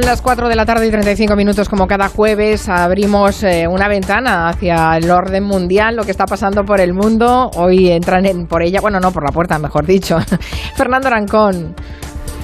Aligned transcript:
Son 0.00 0.08
las 0.08 0.22
4 0.22 0.48
de 0.48 0.56
la 0.56 0.64
tarde 0.64 0.86
y 0.86 0.90
35 0.90 1.36
minutos 1.36 1.68
como 1.68 1.86
cada 1.86 2.08
jueves. 2.08 2.70
Abrimos 2.70 3.42
eh, 3.42 3.68
una 3.68 3.86
ventana 3.86 4.48
hacia 4.48 4.96
el 4.96 5.10
orden 5.10 5.44
mundial, 5.44 5.94
lo 5.94 6.04
que 6.04 6.10
está 6.10 6.24
pasando 6.24 6.64
por 6.64 6.80
el 6.80 6.94
mundo. 6.94 7.50
Hoy 7.56 7.90
entran 7.90 8.24
en, 8.24 8.46
por 8.46 8.62
ella, 8.62 8.80
bueno, 8.80 8.98
no, 8.98 9.12
por 9.12 9.22
la 9.24 9.30
puerta, 9.30 9.58
mejor 9.58 9.84
dicho. 9.84 10.16
Fernando 10.74 11.08
Arancón. 11.08 11.74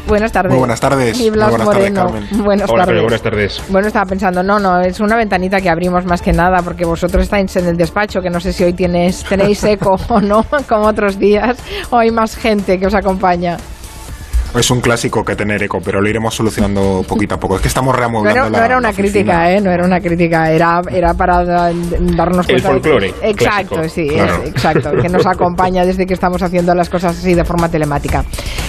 Buenas 0.07 0.33
tardes. 0.33 0.51
Muy 0.51 0.59
buenas 0.59 0.81
tardes. 0.81 1.19
Y 1.19 1.31
Blas 1.31 1.49
Muy 1.49 1.57
buenas 1.57 1.75
Moreno. 1.75 2.05
tardes, 2.05 2.25
Carmen. 2.29 2.45
Buenas 2.45 2.71
Hola, 2.71 2.85
tardes. 2.85 3.03
Buenas 3.03 3.23
tardes. 3.23 3.63
Bueno, 3.71 3.89
estaba 3.89 4.05
pensando, 4.05 4.43
no, 4.43 4.59
no, 4.59 4.83
es 4.83 5.01
una 5.01 5.17
ventanita 5.17 5.59
que 5.59 5.71
abrimos 5.71 6.05
más 6.05 6.21
que 6.21 6.35
nada 6.35 6.61
porque 6.63 6.85
vosotros 6.85 7.23
estáis 7.23 7.57
en 7.57 7.69
el 7.69 7.79
despacho, 7.79 8.21
que 8.21 8.29
no 8.29 8.39
sé 8.39 8.53
si 8.53 8.65
hoy 8.65 8.75
tienes, 8.75 9.25
tenéis 9.25 9.65
eco 9.65 9.97
o 10.09 10.21
no, 10.21 10.45
como 10.69 10.89
otros 10.89 11.19
días, 11.19 11.57
o 11.89 11.97
hay 11.97 12.11
más 12.11 12.37
gente 12.37 12.79
que 12.79 12.87
os 12.87 12.95
acompaña. 12.95 13.57
Es 14.59 14.71
un 14.71 14.81
clásico 14.81 15.23
que 15.25 15.37
tener 15.37 15.63
eco, 15.63 15.79
pero 15.85 16.01
lo 16.01 16.09
iremos 16.09 16.35
solucionando 16.35 17.05
poquito 17.07 17.35
a 17.35 17.39
poco. 17.39 17.57
Es 17.57 17.63
que 17.63 17.69
estamos 17.69 17.93
No 17.93 17.99
reamueblando 17.99 18.41
era, 18.41 18.51
no 18.51 18.59
la- 18.59 18.65
era 18.67 18.79
una 18.79 18.89
la 18.89 18.95
crítica, 18.95 19.53
¿eh? 19.53 19.61
No 19.61 19.71
era 19.71 19.85
una 19.85 20.01
crítica, 20.01 20.51
era, 20.51 20.81
era 20.91 21.13
para 21.15 21.45
da- 21.45 21.73
darnos 21.73 22.49
El 22.49 22.63
cuenta. 22.63 22.69
de- 22.69 22.81
folclore 22.81 23.15
Exacto, 23.23 23.75
clásico. 23.77 23.89
sí, 23.89 24.09
Claro. 24.09 24.43
eh, 24.45 24.49
exacto, 24.49 24.91
que 25.03 25.09
nos 25.11 25.27
acompaña 25.27 25.85
desde 25.85 26.07
que 26.07 26.15
estamos 26.15 26.43
haciendo 26.43 26.75
las 26.75 26.89
cosas 26.89 27.19
así 27.19 27.35
de 27.35 27.45
forma 27.45 27.69
telemática. 27.69 28.25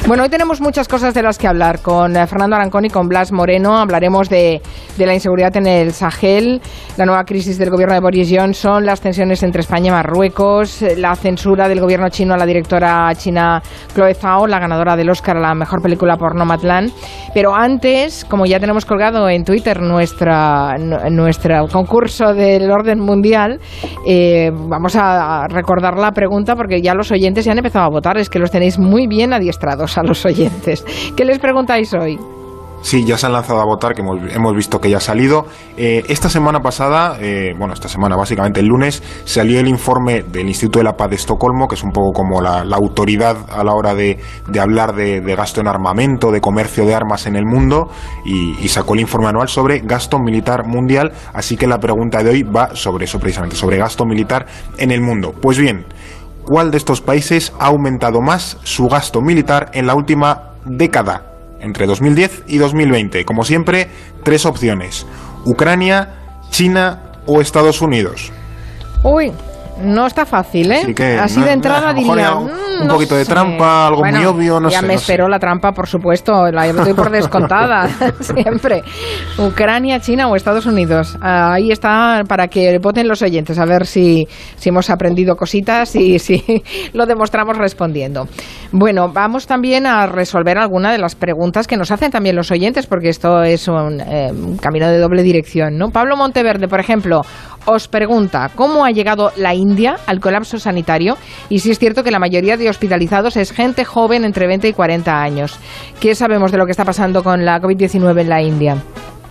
Bueno, 0.08 0.24
hoy 0.24 0.30
tenemos 0.30 0.60
muchas 0.62 0.88
cosas 0.88 1.14
de 1.14 1.22
las 1.24 1.38
que 1.38 1.48
hablar. 1.48 1.80
Con 1.82 2.16
eh, 2.18 2.28
Fernando 2.28 2.56
Arancón 2.58 2.86
y 2.86 2.90
con 2.90 3.08
Blas 3.08 3.32
Moreno 3.32 3.78
hablaremos 3.78 4.30
de, 4.30 4.62
de 4.98 5.06
la 5.06 5.14
inseguridad 5.14 5.56
en 5.58 5.68
el 5.68 5.94
Sahel, 5.94 6.62
la 6.98 7.06
nueva 7.06 7.24
crisis 7.24 7.58
del 7.58 7.70
gobierno 7.70 7.94
de 7.94 8.02
Boris 8.02 8.30
Johnson, 8.32 8.86
las 8.86 9.00
tensiones 9.02 9.42
entre 9.44 9.62
España 9.62 9.88
y 9.88 9.92
Marruecos, 9.92 10.82
eh, 10.82 10.96
la 10.98 11.16
censura 11.16 11.68
del 11.70 11.80
gobierno 11.80 12.10
chino 12.10 12.34
a 12.34 12.38
la 12.38 12.46
directora 12.46 13.10
china 13.16 13.62
Chloe 13.94 14.14
Zhao, 14.14 14.48
la 14.48 14.60
ganadora 14.60 14.96
del 14.96 15.10
Oscar 15.10 15.38
a 15.38 15.40
la 15.40 15.56
mejor 15.56 15.77
película 15.82 16.18
por 16.18 16.36
Nomadland. 16.36 16.92
Pero 17.34 17.56
antes, 17.56 18.26
como 18.26 18.46
ya 18.46 18.60
tenemos 18.60 18.86
colgado 18.86 19.28
en 19.30 19.44
Twitter 19.44 19.82
nuestra, 19.82 20.78
nu- 20.78 20.98
nuestro 21.12 21.68
concurso 21.68 22.34
del 22.34 22.70
orden 22.72 23.00
mundial, 23.00 23.60
eh, 24.08 24.52
vamos 24.54 24.96
a 24.96 25.48
recordar 25.48 25.98
la 25.98 26.12
pregunta 26.12 26.56
porque 26.56 26.82
ya 26.82 26.94
los 26.94 27.12
oyentes 27.12 27.46
ya 27.46 27.52
han 27.52 27.58
empezado 27.58 27.86
a 27.86 27.90
votar. 27.90 28.18
Es 28.18 28.30
que 28.30 28.40
los 28.40 28.52
tenéis 28.52 28.80
muy 28.80 29.08
bien 29.08 29.34
adiestrados 29.34 29.98
a 29.98 30.04
los 30.04 30.26
oyentes. 30.26 30.84
¿Qué 31.16 31.26
les 31.26 31.40
preguntáis 31.40 31.94
hoy? 31.94 32.18
Sí, 32.82 33.04
ya 33.04 33.18
se 33.18 33.26
han 33.26 33.34
lanzado 33.34 33.60
a 33.60 33.66
votar, 33.66 33.94
que 33.94 34.02
hemos, 34.02 34.20
hemos 34.32 34.56
visto 34.56 34.80
que 34.80 34.90
ya 34.90 34.98
ha 34.98 35.02
salido. 35.02 35.46
Eh, 35.76 36.04
esta 36.08 36.30
semana 36.30 36.62
pasada, 36.62 37.18
eh, 37.20 37.54
bueno, 37.58 37.74
esta 37.74 37.90
semana 37.90 38.16
básicamente 38.16 38.60
el 38.60 38.68
lunes, 38.68 39.04
salió 39.26 39.60
el 39.60 39.68
informe 39.68 40.24
del 40.24 40.48
Instituto 40.48 40.80
de 40.80 40.86
la 40.86 40.96
Paz 40.96 41.10
de 41.10 41.16
Estocolmo, 41.16 41.68
que 41.68 41.76
es 41.76 41.84
un 41.84 41.92
poco 41.92 42.14
como 42.14 42.40
la, 42.40 42.62
autoridad 42.78 43.38
a 43.50 43.64
la 43.64 43.74
hora 43.74 43.96
de, 43.96 44.20
hablar 44.60 44.96
de, 44.96 45.22
de 45.22 45.36
gasto 45.36 45.60
en 45.60 45.68
armamento, 45.68 46.32
de 46.32 46.40
comercio 46.40 46.86
de 46.86 46.94
armas 46.94 47.26
en 47.26 47.36
el 47.36 47.46
mundo, 47.46 47.90
y, 48.24 48.58
y 48.64 48.68
sacó 48.70 48.94
el 48.94 49.02
informe 49.02 49.28
anual 49.28 49.50
sobre 49.50 49.80
gasto 49.80 50.20
militar 50.20 50.66
mundial. 50.66 51.12
Así 51.34 51.58
que 51.58 51.68
la 51.68 51.80
pregunta 51.80 52.24
de 52.24 52.30
hoy 52.30 52.44
va 52.44 52.76
sobre 52.76 53.06
eso 53.06 53.20
precisamente, 53.20 53.56
sobre 53.56 53.78
gasto 53.78 54.06
militar 54.06 54.46
en 54.78 54.92
el 54.92 55.02
mundo. 55.02 55.34
Pues 55.42 55.58
bien, 55.58 55.86
¿cuál 56.46 56.72
de 56.72 56.78
estos 56.78 57.02
países 57.02 57.54
ha 57.60 57.66
aumentado 57.66 58.22
más 58.22 58.58
su 58.64 58.88
gasto 58.88 59.22
militar 59.22 59.72
en 59.74 59.88
la 59.88 59.96
última 59.96 60.54
década? 60.64 61.37
Entre 61.60 61.86
2010 61.88 62.44
y 62.48 62.58
2020. 62.58 63.26
Como 63.26 63.44
siempre, 63.44 63.88
tres 64.24 64.46
opciones. 64.46 65.06
Ucrania, 65.46 66.10
China 66.50 67.14
o 67.26 67.42
Estados 67.42 67.82
Unidos. 67.82 68.32
Uy, 69.04 69.32
no 69.84 70.08
está 70.08 70.26
fácil, 70.26 70.72
¿eh? 70.72 70.80
Así 70.84 70.94
que, 70.94 71.18
Así 71.20 71.40
no, 71.40 71.46
de 71.46 71.52
entrada 71.52 71.94
diría. 71.94 72.36
un- 72.36 72.46
"Mm, 72.48 72.82
un 72.82 72.88
no 72.88 72.94
poquito 72.96 73.16
de 73.16 73.26
sé". 73.26 73.32
trampa, 73.32 73.88
algo 73.88 74.04
muy 74.04 74.26
obvio, 74.26 74.60
no 74.60 74.70
ya 74.70 74.80
sé, 74.82 74.88
me 74.88 74.94
no 74.94 75.00
sé. 75.00 75.04
esperó 75.04 75.28
la 75.28 75.38
trampa, 75.40 75.72
por 75.72 75.88
supuesto. 75.88 76.52
La 76.52 76.72
doy 76.74 76.94
por 76.94 77.10
descontada, 77.12 77.88
siempre. 78.22 78.84
Ucrania, 79.38 80.00
China 80.00 80.28
o 80.30 80.36
Estados 80.36 80.66
Unidos. 80.66 81.18
Ah, 81.22 81.54
Ahí 81.54 81.72
está 81.72 82.24
para 82.28 82.48
que 82.48 82.80
voten 82.80 83.08
los 83.08 83.22
oyentes, 83.22 83.58
a 83.60 83.66
ver 83.66 83.86
si, 83.86 84.28
si 84.58 84.70
hemos 84.70 84.90
aprendido 84.90 85.36
cositas 85.36 85.96
y 85.96 86.18
si 86.20 86.64
lo 86.94 87.06
demostramos 87.06 87.58
respondiendo. 87.58 88.28
Bueno, 88.72 89.10
vamos 89.14 89.48
también 89.48 89.86
a 89.86 90.08
resolver 90.08 90.58
alguna 90.58 90.92
de 90.92 90.98
las 90.98 91.16
preguntas 91.16 91.68
que 91.68 91.78
nos 91.78 91.92
hacen 91.92 92.12
también 92.12 92.36
los 92.36 92.52
oyentes, 92.52 92.86
porque 92.86 93.10
esto 93.10 93.42
es 93.44 93.68
un, 93.68 94.02
eh, 94.02 94.30
un 94.32 94.58
camino 94.58 94.90
de 94.90 95.00
doble 95.00 95.24
dirección, 95.24 95.78
¿no? 95.78 95.90
Pablo 95.90 96.18
Monteverde, 96.18 96.68
por 96.68 96.80
ejemplo, 96.80 97.22
os 97.66 97.88
pregunta 97.88 98.50
cómo 98.56 98.86
ha 98.86 98.92
llegado 98.92 99.32
la 99.38 99.54
India 99.54 99.98
al 100.06 100.20
colapso 100.20 100.60
sanitario 100.60 101.18
y 101.50 101.60
si 101.60 101.72
es 101.72 101.80
cierto 101.80 102.04
que 102.04 102.12
la 102.12 102.20
mayoría 102.20 102.58
de 102.58 102.70
hospitalizados 102.70 103.38
es 103.38 103.52
gente 103.52 103.86
joven 103.86 104.26
entre 104.26 104.48
20 104.48 104.68
y 104.68 104.74
40 104.74 105.22
años. 105.22 105.60
¿Qué 106.00 106.16
sabemos 106.16 106.52
de 106.52 106.58
lo 106.58 106.66
que 106.66 106.72
está 106.72 106.86
pasando 106.86 107.24
con 107.24 107.46
la 107.46 107.60
COVID-19 107.62 108.22
en 108.22 108.30
la 108.30 108.42
India? 108.42 108.78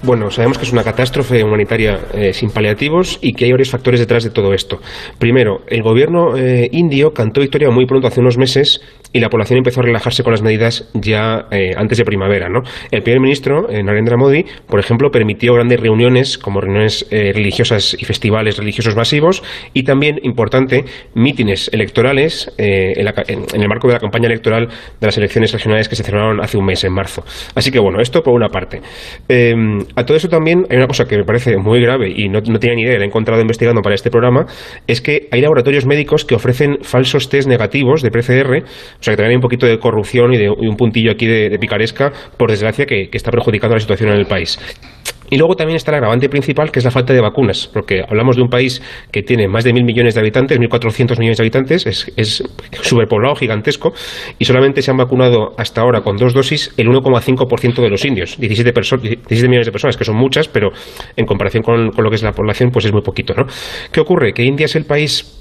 Bueno, 0.07 0.31
sabemos 0.31 0.57
que 0.57 0.65
es 0.65 0.73
una 0.73 0.85
catástrofe 0.85 1.43
humanitaria 1.43 1.99
eh, 2.15 2.33
sin 2.33 2.51
paliativos 2.51 3.19
y 3.21 3.33
que 3.33 3.45
hay 3.47 3.51
varios 3.51 3.71
factores 3.71 3.99
detrás 3.99 4.23
de 4.23 4.31
todo 4.31 4.55
esto. 4.55 4.81
Primero, 5.19 5.63
el 5.67 5.83
gobierno 5.83 6.37
eh, 6.37 6.69
indio 6.71 7.13
cantó 7.13 7.41
victoria 7.41 7.71
muy 7.71 7.87
pronto, 7.87 8.07
hace 8.07 8.21
unos 8.21 8.39
meses, 8.39 8.81
y 9.13 9.19
la 9.19 9.29
población 9.31 9.59
empezó 9.59 9.81
a 9.81 9.83
relajarse 9.83 10.23
con 10.23 10.31
las 10.33 10.43
medidas 10.43 10.89
ya 10.95 11.47
eh, 11.51 11.73
antes 11.77 11.99
de 11.99 12.05
primavera. 12.05 12.49
¿no? 12.49 12.61
El 12.93 13.03
primer 13.03 13.21
ministro, 13.21 13.67
Narendra 13.69 14.17
Modi, 14.17 14.45
por 14.69 14.79
ejemplo, 14.79 15.11
permitió 15.11 15.55
grandes 15.55 15.81
reuniones, 15.81 16.39
como 16.39 16.61
reuniones 16.61 17.05
religiosas 17.11 17.97
y 17.99 18.05
festivales 18.05 18.59
religiosos 18.59 18.95
masivos, 18.95 19.43
y 19.75 19.83
también, 19.83 20.21
importante, 20.23 20.85
mítines 21.15 21.69
electorales 21.73 22.53
en, 22.59 23.05
la 23.05 23.13
en- 23.27 23.45
en 23.53 23.61
el 23.63 23.69
marco 23.69 23.89
de 23.89 23.95
la 23.95 24.01
campaña 24.01 24.27
electoral 24.27 24.69
de 25.01 25.07
las 25.07 25.17
elecciones 25.19 25.53
regionales 25.53 25.89
que 25.89 25.97
se 25.97 26.05
celebraron 26.05 26.41
hace 26.41 26.57
un 26.59 26.65
mes, 26.65 26.85
en 26.85 26.93
marzo. 26.93 27.25
Así 27.57 27.73
que, 27.73 27.81
bueno, 27.81 28.01
esto 28.01 28.23
por 28.23 28.35
una 28.35 28.49
parte. 28.49 28.81
Eh, 29.29 29.55
a 29.97 30.05
todo 30.05 30.17
eso 30.17 30.29
también 30.29 30.67
hay 30.71 30.77
una 30.77 30.87
cosa 30.87 31.07
que 31.07 31.17
me 31.17 31.25
parece 31.25 31.57
muy 31.57 31.81
grave 31.81 32.13
y 32.15 32.29
no, 32.29 32.41
no 32.41 32.59
tenía 32.59 32.77
ni 32.77 32.83
idea, 32.83 32.99
la 32.99 33.05
he 33.05 33.07
encontrado 33.07 33.41
investigando 33.41 33.81
para 33.83 33.95
este 33.95 34.11
programa, 34.11 34.47
es 34.87 35.01
que 35.01 35.29
hay 35.31 35.41
laboratorios 35.41 35.87
médicos 35.87 36.25
que 36.25 36.35
ofrecen 36.35 36.79
falsos 36.83 37.29
test 37.29 37.49
negativos 37.49 38.03
de 38.03 38.11
PCR, 38.11 38.63
o 38.63 39.03
sea 39.03 39.13
que 39.13 39.17
también 39.17 39.31
hay 39.31 39.37
un 39.37 39.43
poquito 39.43 39.67
de 39.67 39.79
corrupción 39.79 40.35
y, 40.35 40.39
de, 40.39 40.51
un 40.51 40.77
puntillo 40.77 41.13
aquí 41.13 41.27
de, 41.27 41.49
de 41.49 41.59
picaresca, 41.59 42.13
por 42.37 42.51
desgracia, 42.51 42.87
que, 42.87 43.09
que 43.09 43.17
está 43.17 43.31
perjudicando 43.31 43.75
la 43.75 43.81
situación 43.81 44.11
en 44.11 44.19
el 44.19 44.27
país. 44.27 44.59
Y 45.31 45.37
luego 45.39 45.55
también 45.57 45.77
está 45.77 45.91
el 45.91 45.97
agravante 45.97 46.29
principal, 46.29 46.71
que 46.71 46.79
es 46.79 46.85
la 46.85 46.91
falta 46.91 47.13
de 47.13 47.21
vacunas, 47.21 47.69
porque 47.73 48.03
hablamos 48.09 48.37
de 48.37 48.43
un 48.43 48.49
país 48.49 48.83
que 49.11 49.23
tiene 49.23 49.49
más 49.49 49.65
de 49.65 49.73
mil 49.73 49.85
millones 49.85 50.15
de 50.15 50.21
habitantes, 50.21 50.59
1.400 50.59 51.19
millones 51.19 51.39
de 51.39 51.43
habitantes, 51.43 51.87
es, 51.87 52.43
superpoblado, 52.83 53.35
gigantesco, 53.37 53.93
y 54.39 54.45
solamente 54.45 54.83
se 54.83 54.91
han 54.91 54.97
vacunado 54.97 55.53
hasta 55.59 55.81
ahora 55.81 56.03
con 56.03 56.17
dos 56.17 56.33
dosis 56.35 56.73
el 56.77 56.89
1,5% 56.89 57.83
de 57.83 57.91
los 57.91 58.05
indios, 58.05 58.37
17, 58.39 58.73
perso- 58.73 58.99
17 59.01 59.49
millones 59.49 59.67
de 59.67 59.73
personas, 59.73 59.97
que 59.97 60.05
son 60.05 60.17
muchas, 60.17 60.49
pero 60.49 60.71
en 61.17 61.27
comparación 61.27 61.63
con, 61.63 61.91
con 61.91 62.05
lo 62.05 62.11
que 62.11 62.17
es 62.17 62.23
la 62.23 62.33
población, 62.33 62.71
pues 62.71 62.85
es 62.85 62.93
muy 62.93 63.03
poquito, 63.03 63.35
¿no? 63.35 63.47
¿Qué 63.93 64.01
ocurre? 64.01 64.33
Que 64.33 64.45
India 64.45 64.67
es 64.67 64.77
el 64.77 64.85
país 64.85 65.36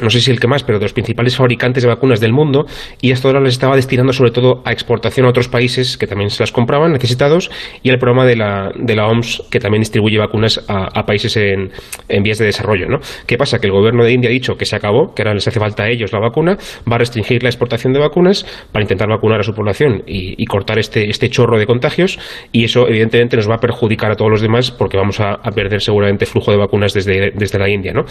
no 0.00 0.10
sé 0.10 0.20
si 0.20 0.30
el 0.30 0.40
que 0.40 0.46
más, 0.46 0.62
pero 0.62 0.78
de 0.78 0.84
los 0.84 0.92
principales 0.92 1.36
fabricantes 1.36 1.82
de 1.82 1.88
vacunas 1.88 2.20
del 2.20 2.32
mundo, 2.32 2.66
y 3.00 3.10
esto 3.10 3.28
ahora 3.28 3.40
les 3.40 3.54
estaba 3.54 3.76
destinando 3.76 4.12
sobre 4.12 4.30
todo 4.30 4.62
a 4.64 4.72
exportación 4.72 5.26
a 5.26 5.30
otros 5.30 5.48
países 5.48 5.96
que 5.96 6.06
también 6.06 6.30
se 6.30 6.42
las 6.42 6.52
compraban, 6.52 6.92
necesitados, 6.92 7.50
y 7.82 7.90
al 7.90 7.98
programa 7.98 8.26
de 8.26 8.36
la, 8.36 8.72
de 8.74 8.96
la 8.96 9.06
OMS, 9.06 9.44
que 9.50 9.60
también 9.60 9.80
distribuye 9.80 10.18
vacunas 10.18 10.64
a, 10.68 11.04
países 11.06 11.36
en, 11.36 11.70
en 12.08 12.22
vías 12.22 12.38
de 12.38 12.46
desarrollo. 12.46 12.88
¿no? 12.88 12.98
¿Qué 13.26 13.36
pasa? 13.36 13.58
Que 13.58 13.66
el 13.66 13.72
gobierno 13.72 14.04
de 14.04 14.12
India 14.12 14.28
ha 14.28 14.32
dicho 14.32 14.56
que 14.56 14.64
se 14.64 14.76
acabó, 14.76 15.14
que 15.14 15.22
ahora 15.22 15.34
les 15.34 15.46
hace 15.46 15.60
falta 15.60 15.84
a 15.84 15.88
ellos 15.88 16.12
la 16.12 16.20
vacuna, 16.20 16.56
va 16.90 16.96
a 16.96 16.98
restringir 16.98 17.42
la 17.42 17.48
exportación 17.48 17.92
de 17.92 18.00
vacunas 18.00 18.44
para 18.72 18.82
intentar 18.82 19.08
vacunar 19.08 19.40
a 19.40 19.42
su 19.42 19.52
población 19.54 20.02
y, 20.06 20.34
y 20.42 20.46
cortar 20.46 20.78
este, 20.78 21.08
este 21.08 21.28
chorro 21.30 21.58
de 21.58 21.66
contagios, 21.66 22.18
y 22.52 22.64
eso 22.64 22.88
evidentemente 22.88 23.36
nos 23.36 23.48
va 23.48 23.56
a 23.56 23.58
perjudicar 23.58 24.10
a 24.10 24.16
todos 24.16 24.30
los 24.30 24.40
demás 24.40 24.70
porque 24.70 24.96
vamos 24.96 25.20
a, 25.20 25.34
a 25.34 25.50
perder 25.50 25.80
seguramente 25.80 26.26
flujo 26.26 26.50
de 26.50 26.56
vacunas 26.56 26.92
desde, 26.92 27.32
desde 27.32 27.58
la 27.58 27.68
India. 27.68 27.92
¿no? 27.92 28.04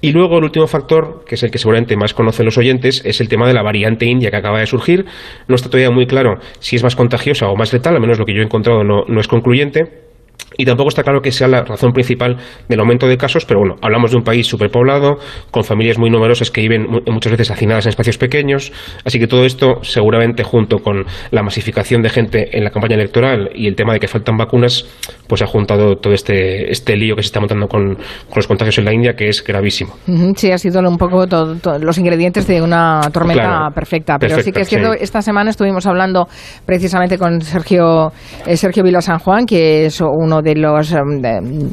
Y 0.00 0.12
luego 0.12 0.38
el 0.38 0.44
último 0.44 0.66
factor, 0.66 1.24
que 1.32 1.36
es 1.36 1.42
el 1.44 1.50
que 1.50 1.56
seguramente 1.56 1.96
más 1.96 2.12
conocen 2.12 2.44
los 2.44 2.58
oyentes, 2.58 3.00
es 3.06 3.22
el 3.22 3.28
tema 3.30 3.48
de 3.48 3.54
la 3.54 3.62
variante 3.62 4.04
india 4.04 4.30
que 4.30 4.36
acaba 4.36 4.60
de 4.60 4.66
surgir. 4.66 5.06
No 5.48 5.54
está 5.54 5.70
todavía 5.70 5.90
muy 5.90 6.04
claro 6.06 6.34
si 6.58 6.76
es 6.76 6.82
más 6.82 6.94
contagiosa 6.94 7.48
o 7.48 7.56
más 7.56 7.72
letal, 7.72 7.94
al 7.94 8.02
menos 8.02 8.18
lo 8.18 8.26
que 8.26 8.34
yo 8.34 8.42
he 8.42 8.44
encontrado 8.44 8.84
no, 8.84 9.06
no 9.08 9.18
es 9.18 9.28
concluyente. 9.28 10.11
Y 10.58 10.64
tampoco 10.66 10.90
está 10.90 11.02
claro 11.02 11.20
que 11.22 11.32
sea 11.32 11.48
la 11.48 11.62
razón 11.64 11.92
principal 11.92 12.36
del 12.68 12.80
aumento 12.80 13.06
de 13.06 13.16
casos, 13.16 13.44
pero 13.46 13.60
bueno, 13.60 13.76
hablamos 13.80 14.10
de 14.10 14.18
un 14.18 14.22
país 14.22 14.46
superpoblado, 14.46 15.16
con 15.50 15.64
familias 15.64 15.98
muy 15.98 16.10
numerosas 16.10 16.50
que 16.50 16.60
viven 16.60 16.82
mu- 16.88 17.00
muchas 17.10 17.32
veces 17.32 17.50
hacinadas 17.50 17.86
en 17.86 17.90
espacios 17.90 18.18
pequeños, 18.18 18.72
así 19.04 19.18
que 19.18 19.26
todo 19.26 19.44
esto 19.46 19.76
seguramente 19.82 20.42
junto 20.44 20.78
con 20.78 21.04
la 21.30 21.42
masificación 21.42 22.02
de 22.02 22.10
gente 22.10 22.56
en 22.56 22.64
la 22.64 22.70
campaña 22.70 22.96
electoral 22.96 23.50
y 23.54 23.66
el 23.66 23.74
tema 23.76 23.94
de 23.94 24.00
que 24.00 24.08
faltan 24.08 24.36
vacunas, 24.36 24.84
pues 25.26 25.40
ha 25.42 25.46
juntado 25.46 25.96
todo 25.96 26.12
este, 26.12 26.70
este 26.70 26.96
lío 26.96 27.16
que 27.16 27.22
se 27.22 27.26
está 27.28 27.40
montando 27.40 27.66
con, 27.66 27.94
con 27.94 28.36
los 28.36 28.46
contagios 28.46 28.76
en 28.78 28.84
la 28.84 28.92
India, 28.92 29.14
que 29.14 29.28
es 29.28 29.42
gravísimo. 29.42 29.94
Sí, 30.36 30.50
ha 30.52 30.58
sido 30.58 30.80
un 30.80 30.98
poco 30.98 31.26
todo- 31.26 31.54
todo- 31.56 31.78
los 31.78 31.96
ingredientes 31.98 32.46
de 32.46 32.60
una 32.60 33.00
tormenta 33.12 33.42
Claro, 33.42 33.74
perfecta. 33.74 34.18
Pero 34.18 34.40
sí 34.40 34.52
que 34.52 34.60
es 34.62 34.68
cierto, 34.68 34.92
sí. 34.92 34.98
esta 35.00 35.22
semana 35.22 35.50
estuvimos 35.50 35.86
hablando 35.86 36.26
precisamente 36.66 37.16
con 37.18 37.40
Sergio, 37.40 38.12
eh, 38.46 38.56
Sergio 38.56 38.82
Vila 38.82 39.00
San 39.00 39.18
Juan, 39.18 39.46
que 39.46 39.86
es 39.86 40.00
un 40.00 40.31
uno 40.32 40.42
de 40.42 40.54
los 40.54 40.92
em, 40.92 41.20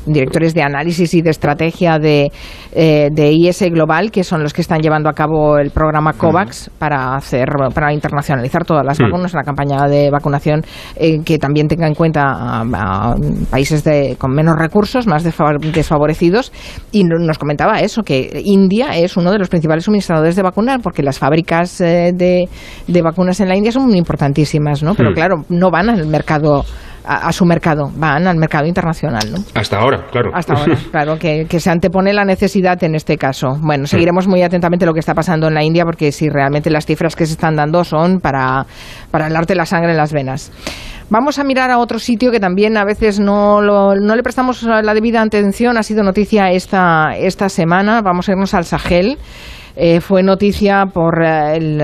directores 0.05 0.53
de 0.53 0.61
análisis 0.61 1.13
y 1.13 1.21
de 1.21 1.29
estrategia 1.29 1.97
de, 1.97 2.31
eh, 2.73 3.09
de 3.11 3.31
IS 3.31 3.61
Global, 3.71 4.11
que 4.11 4.23
son 4.23 4.43
los 4.43 4.53
que 4.53 4.61
están 4.61 4.81
llevando 4.81 5.09
a 5.09 5.13
cabo 5.13 5.57
el 5.57 5.71
programa 5.71 6.13
COVAX 6.13 6.69
para 6.77 7.15
hacer 7.15 7.47
para 7.73 7.93
internacionalizar 7.93 8.65
todas 8.65 8.85
las 8.85 8.99
vacunas, 8.99 9.33
una 9.33 9.43
campaña 9.43 9.87
de 9.87 10.09
vacunación 10.11 10.61
eh, 10.95 11.19
que 11.23 11.37
también 11.37 11.67
tenga 11.67 11.87
en 11.87 11.95
cuenta 11.95 12.23
a, 12.25 13.15
países 13.49 13.83
de, 13.83 14.15
con 14.17 14.31
menos 14.31 14.55
recursos, 14.57 15.07
más 15.07 15.23
desfavorecidos. 15.23 16.51
Y 16.91 17.03
nos 17.03 17.37
comentaba 17.37 17.79
eso, 17.79 18.03
que 18.03 18.41
India 18.43 18.97
es 18.97 19.17
uno 19.17 19.31
de 19.31 19.39
los 19.39 19.49
principales 19.49 19.85
suministradores 19.85 20.35
de 20.35 20.43
vacunas, 20.43 20.79
porque 20.83 21.03
las 21.03 21.19
fábricas 21.19 21.79
eh, 21.81 22.11
de, 22.13 22.49
de, 22.87 23.01
vacunas 23.01 23.39
en 23.39 23.49
la 23.49 23.55
India 23.55 23.71
son 23.71 23.85
muy 23.87 23.97
importantísimas, 23.97 24.83
¿no? 24.83 24.95
Pero 24.95 25.13
claro, 25.13 25.45
no 25.49 25.71
van 25.71 25.89
al 25.89 26.05
mercado 26.07 26.65
a, 27.05 27.31
su 27.31 27.45
mercado, 27.45 27.91
van 27.95 28.27
al 28.27 28.37
mercado 28.37 28.65
internacional. 28.65 29.31
¿no? 29.31 29.37
Hasta 29.55 29.79
ahora, 29.79 30.05
claro. 30.11 30.31
Hasta 30.33 30.53
ahora, 30.53 30.75
claro, 30.91 31.17
que, 31.17 31.59
se 31.59 31.69
antepone 31.69 32.13
la 32.13 32.25
necesidad 32.25 32.81
en 32.83 32.95
este 32.95 33.17
caso. 33.17 33.57
Bueno, 33.61 33.87
seguiremos 33.87 34.27
muy 34.27 34.41
atentamente 34.41 34.85
lo 34.85 34.93
que 34.93 34.99
está 34.99 35.13
pasando 35.13 35.47
en 35.47 35.53
la 35.53 35.63
India 35.63 35.83
porque 35.85 36.11
si 36.11 36.29
realmente 36.29 36.69
las 36.69 36.85
cifras 36.85 37.15
que 37.15 37.25
se 37.25 37.33
están 37.33 37.55
dando 37.55 37.83
son 37.83 38.19
para, 38.19 38.65
para 39.11 39.27
helarte 39.27 39.55
la 39.55 39.65
sangre 39.65 39.91
en 39.91 39.97
las 39.97 40.13
venas. 40.13 40.51
Vamos 41.11 41.39
a 41.39 41.43
mirar 41.43 41.71
a 41.71 41.79
otro 41.79 41.97
sitio 41.97 42.31
que 42.31 42.39
también 42.39 42.77
a 42.77 42.85
veces 42.85 43.19
no, 43.19 43.61
no 43.61 44.15
le 44.15 44.21
prestamos 44.21 44.61
la 44.61 44.93
debida 44.93 45.21
atención. 45.23 45.75
Ha 45.77 45.83
sido 45.83 46.03
noticia 46.03 46.51
esta, 46.51 47.15
esta 47.17 47.49
semana. 47.49 48.01
Vamos 48.03 48.29
a 48.29 48.33
irnos 48.33 48.53
al 48.53 48.65
Sahel. 48.65 49.17
Eh, 49.81 50.01
fue 50.01 50.23
noticia 50.23 50.87
por 50.93 51.23
eh, 51.23 51.55
el, 51.55 51.81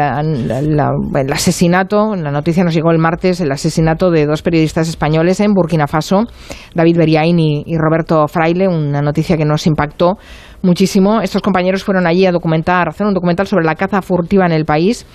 asesinato, 1.32 2.14
la 2.18 2.30
noticia 2.30 2.62
nos 2.66 2.74
llegó 2.74 2.92
el 2.92 2.98
martes, 2.98 3.40
el 3.40 3.50
asesinato 3.50 4.12
de 4.12 4.26
dos 4.26 4.42
periodistas 4.42 4.90
españoles 4.90 5.40
en 5.40 5.54
Burkina 5.54 5.88
Faso, 5.88 6.26
David 6.74 6.98
Beriain 6.98 7.40
y, 7.40 7.64
y 7.66 7.78
Roberto 7.78 8.28
Fraile, 8.28 8.68
una 8.68 9.02
noticia 9.02 9.38
que 9.38 9.46
nos 9.46 9.66
impactó 9.66 10.18
muchísimo. 10.62 11.22
Estos 11.22 11.42
compañeros 11.42 11.86
fueron 11.86 12.06
allí 12.06 12.26
a 12.26 12.34
documentar, 12.34 12.88
a 12.88 12.90
hacer 12.90 13.08
un 13.08 13.14
documental 13.14 13.48
sobre 13.48 13.64
la 13.64 13.76
caza 13.76 14.02
furtiva 14.02 14.46
en 14.46 14.52
el 14.52 14.66
país 14.66 15.06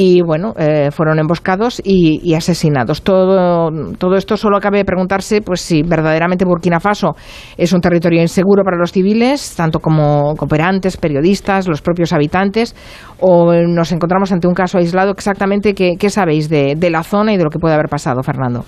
y 0.00 0.22
bueno, 0.22 0.54
eh, 0.56 0.92
fueron 0.92 1.18
emboscados 1.18 1.82
y, 1.84 2.32
asesinados. 2.32 3.02
Todo, 3.02 3.68
todo 3.98 4.14
esto 4.14 4.36
solo 4.36 4.60
cabe 4.60 4.84
preguntarse 4.84 5.42
pues 5.42 5.60
si 5.60 5.82
verdaderamente 5.82 6.44
Burkina 6.44 6.78
Faso 6.78 7.16
es 7.56 7.72
un 7.72 7.80
territorio 7.80 8.22
inseguro 8.22 8.62
para 8.62 8.76
los 8.76 8.92
civiles, 8.92 9.56
tanto 9.56 9.80
como 9.80 10.36
cooperantes, 10.36 10.96
periodistas, 10.98 11.66
los 11.66 11.82
propios 11.82 12.12
habitantes, 12.12 12.76
o 13.18 13.52
nos 13.52 13.90
encontramos 13.90 14.30
ante 14.30 14.46
un 14.46 14.54
caso 14.54 14.78
aislado. 14.78 15.10
Exactamente, 15.10 15.74
¿qué, 15.74 16.10
sabéis 16.10 16.48
de, 16.48 16.76
la 16.90 17.02
zona 17.02 17.34
y 17.34 17.36
de 17.36 17.42
lo 17.42 17.50
que 17.50 17.58
puede 17.58 17.74
haber 17.74 17.88
pasado, 17.88 18.22
Fernando? 18.22 18.64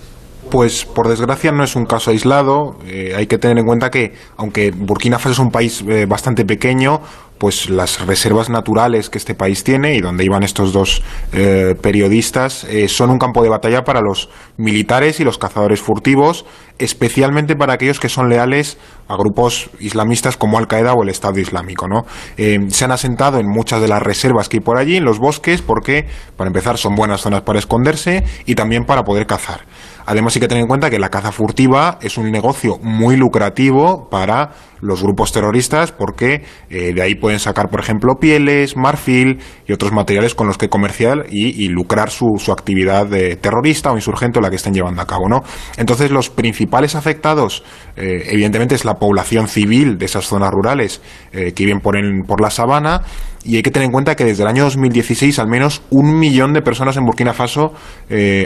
Pues 0.51 0.85
por 0.85 1.07
desgracia 1.07 1.53
no 1.53 1.63
es 1.63 1.77
un 1.77 1.87
caso 1.87 2.11
aislado. 2.11 2.77
Eh, 2.85 3.13
hay 3.17 3.29
que 3.29 3.39
tener 3.39 3.59
en 3.59 3.67
cuenta 3.67 3.89
que, 3.89 4.15
aunque 4.37 4.73
Burkina 4.73 5.21
Faso 5.21 5.31
es 5.31 5.39
un 5.39 5.53
país 5.53 5.85
eh, 5.89 6.07
bastante 6.07 6.45
pequeño, 6.45 7.01
pues 7.39 7.71
las 7.71 8.05
reservas 8.05 8.51
naturales 8.51 9.09
que 9.11 9.17
este 9.17 9.35
país 9.35 9.63
tiene 9.63 9.95
y 9.95 10.01
donde 10.01 10.25
iban 10.25 10.43
estos 10.43 10.75
dos 10.75 11.03
eh, 11.33 11.75
periodistas 11.81 12.67
son 12.89 13.09
un 13.09 13.19
campo 13.19 13.43
de 13.43 13.49
batalla 13.49 13.83
para 13.83 14.03
los 14.03 14.29
militares 14.59 15.21
y 15.21 15.25
los 15.25 15.39
cazadores 15.39 15.81
furtivos, 15.81 16.45
especialmente 16.79 17.57
para 17.57 17.73
aquellos 17.73 17.99
que 17.99 18.11
son 18.11 18.29
leales 18.29 18.77
a 19.09 19.17
grupos 19.17 19.71
islamistas 19.79 20.37
como 20.37 20.59
Al 20.59 20.67
Qaeda 20.67 20.93
o 20.93 21.03
el 21.03 21.09
Estado 21.09 21.39
Islámico. 21.39 21.89
¿no? 21.89 22.05
Se 22.37 22.85
han 22.85 22.93
asentado 22.93 23.39
en 23.39 23.49
muchas 23.49 23.81
de 23.81 23.89
las 23.89 24.03
reservas 24.03 24.51
que 24.51 24.59
hay 24.59 24.61
por 24.63 24.77
allí, 24.77 24.97
en 24.97 25.07
los 25.07 25.19
bosques, 25.19 25.63
porque 25.63 26.09
para 26.37 26.49
empezar 26.49 26.77
son 26.77 26.95
buenas 26.95 27.23
zonas 27.23 27.41
para 27.41 27.59
esconderse 27.59 28.23
y 28.45 28.55
también 28.55 28.85
para 28.85 29.03
poder 29.03 29.27
cazar. 29.27 29.63
Además 30.11 30.35
hay 30.35 30.41
que 30.41 30.49
tener 30.49 30.63
en 30.63 30.67
cuenta 30.67 30.91
que 30.91 30.99
la 30.99 31.09
caza 31.09 31.31
furtiva 31.31 32.01
es 32.03 32.19
un 32.19 32.33
negocio 32.33 32.79
muy 32.83 33.17
lucrativo 33.17 34.09
para 34.11 34.51
los 34.81 35.05
grupos 35.05 35.31
terroristas 35.31 35.93
porque 35.93 36.43
eh, 36.69 36.93
de 36.93 37.01
ahí 37.01 37.15
pueden 37.15 37.39
sacar, 37.39 37.69
por 37.69 37.79
ejemplo, 37.79 38.15
pieles, 38.19 38.77
marfil 38.77 39.39
y 39.69 39.73
otros 39.73 39.93
materiales 39.93 40.35
con 40.35 40.49
los 40.49 40.59
que 40.59 40.69
comercial 40.69 41.27
y, 41.31 41.69
lucrar 41.69 42.11
su, 42.11 42.27
su 42.39 42.51
actividad 42.51 43.07
de 43.07 43.37
terrorista 43.37 43.93
o 43.93 43.95
insurgente 43.95 44.41
o 44.41 44.43
la 44.43 44.51
que 44.51 44.57
estén 44.57 44.75
llevando 44.75 45.01
a 45.01 45.07
cabo. 45.07 45.29
¿no? 45.29 45.45
Entonces, 45.77 46.11
los 46.11 46.29
principales 46.29 46.97
afectados, 46.97 47.63
eh, 47.95 48.25
evidentemente, 48.31 48.75
es 48.75 48.85
la 48.85 48.95
población 48.95 49.47
civil 49.47 49.97
de 49.97 50.07
esas 50.07 50.25
zonas 50.25 50.51
rurales 50.51 51.03
eh, 51.31 51.53
que 51.53 51.67
viven 51.67 51.79
por, 51.79 51.95
por 52.27 52.41
la 52.41 52.51
sabana 52.51 53.03
y 53.45 53.57
hay 53.57 53.63
que 53.63 53.71
tener 53.71 53.87
en 53.87 53.93
cuenta 53.93 54.17
que 54.17 54.25
desde 54.25 54.43
el 54.43 54.49
año 54.49 54.65
2016 54.65 55.39
al 55.39 55.49
menos 55.49 55.83
un 55.91 56.19
millón 56.19 56.53
de 56.53 56.63
personas 56.63 56.97
en 56.97 57.05
Burkina 57.05 57.33
Faso 57.33 57.73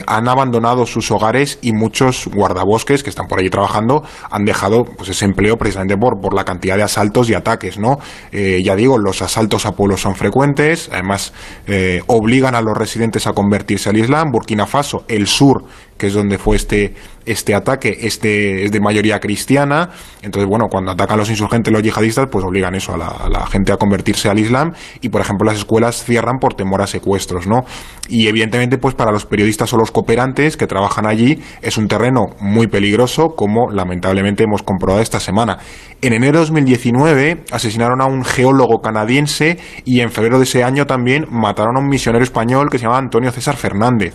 han 0.07 0.29
abandonado 0.29 0.87
sus 0.87 1.11
hogares 1.11 1.59
y 1.63 1.73
muchos 1.73 2.29
guardabosques 2.29 3.03
que 3.03 3.11
están 3.11 3.27
por 3.27 3.39
allí 3.39 3.51
trabajando 3.51 4.03
han 4.31 4.45
dejado 4.45 4.85
pues, 4.85 5.09
ese 5.09 5.25
empleo 5.25 5.57
precisamente 5.57 5.97
por, 5.97 6.21
por 6.21 6.35
la 6.35 6.45
cantidad 6.45 6.77
de 6.77 6.83
asaltos 6.83 7.29
y 7.31 7.35
ataques, 7.35 7.79
¿no? 7.79 7.99
Eh, 8.33 8.63
ya 8.65 8.77
digo, 8.77 8.99
los 8.99 9.23
asaltos 9.23 9.67
a 9.67 9.73
pueblos 9.73 10.01
son 10.01 10.15
frecuentes, 10.15 10.89
además 10.93 11.33
eh, 11.67 12.03
obligan 12.07 12.55
a 12.55 12.61
los 12.61 12.77
residentes 12.77 13.27
a 13.27 13.33
convertirse 13.33 13.91
al 13.91 13.97
Islam. 13.97 14.31
Burkina 14.31 14.67
Faso, 14.67 15.05
el 15.09 15.27
sur, 15.27 15.65
que 15.97 16.09
es 16.09 16.15
donde 16.15 16.39
fue 16.39 16.57
este, 16.57 16.95
este 17.27 17.55
ataque, 17.55 17.99
este 18.03 18.65
es 18.65 18.73
de 18.73 18.81
mayoría 18.81 19.21
cristiana. 19.21 19.91
Entonces, 20.23 20.49
bueno, 20.49 20.67
cuando 20.71 20.93
atacan 20.93 21.19
los 21.19 21.31
insurgentes, 21.31 21.73
los 21.73 21.83
yihadistas, 21.83 22.27
pues 22.31 22.45
obligan 22.45 22.75
eso 22.75 22.95
a 22.95 23.29
la, 23.29 23.47
gente 23.47 23.73
a 23.73 23.77
convertirse 23.77 24.29
al 24.29 24.39
Islam. 24.39 24.73
Y, 25.01 25.09
por 25.09 25.21
ejemplo, 25.21 25.47
las 25.47 25.59
escuelas 25.59 26.05
cierran 26.05 26.39
por 26.39 26.55
temor 26.55 26.83
a 26.83 26.87
secuestros, 26.87 27.47
¿no? 27.47 27.65
Y, 28.09 28.27
evidentemente, 28.27 28.79
pues 28.79 28.95
para 28.95 29.13
los 29.13 29.27
periodistas 29.27 29.73
o 29.73 29.77
los 29.77 29.91
cooperantes 29.91 30.57
que 30.57 30.67
trabajan 30.67 31.07
allí, 31.07 31.41
es 31.63 31.79
un 31.79 31.89
terreno 31.89 32.27
muy 32.41 32.67
peligroso, 32.67 33.35
como 33.37 33.71
lamentablemente 33.71 34.45
hemos 34.45 34.63
comprobado 34.63 35.03
esta 35.03 35.21
semana. 35.21 35.59
En 36.03 36.13
enero 36.13 36.33
de 36.33 36.41
2019 36.41 37.45
asesinaron 37.51 38.03
a 38.03 38.07
un 38.07 38.25
geólogo 38.25 38.81
canadiense 38.81 39.59
y 39.85 40.01
en 40.01 40.11
febrero 40.11 40.39
de 40.39 40.45
ese 40.45 40.63
año 40.63 40.87
también 40.87 41.27
mataron 41.31 41.77
a 41.77 41.81
un 41.81 41.89
misionero 41.89 42.23
español 42.23 42.69
que 42.71 42.79
se 42.79 42.83
llamaba 42.83 42.99
Antonio 42.99 43.31
César 43.31 43.57
Fernández. 43.57 44.15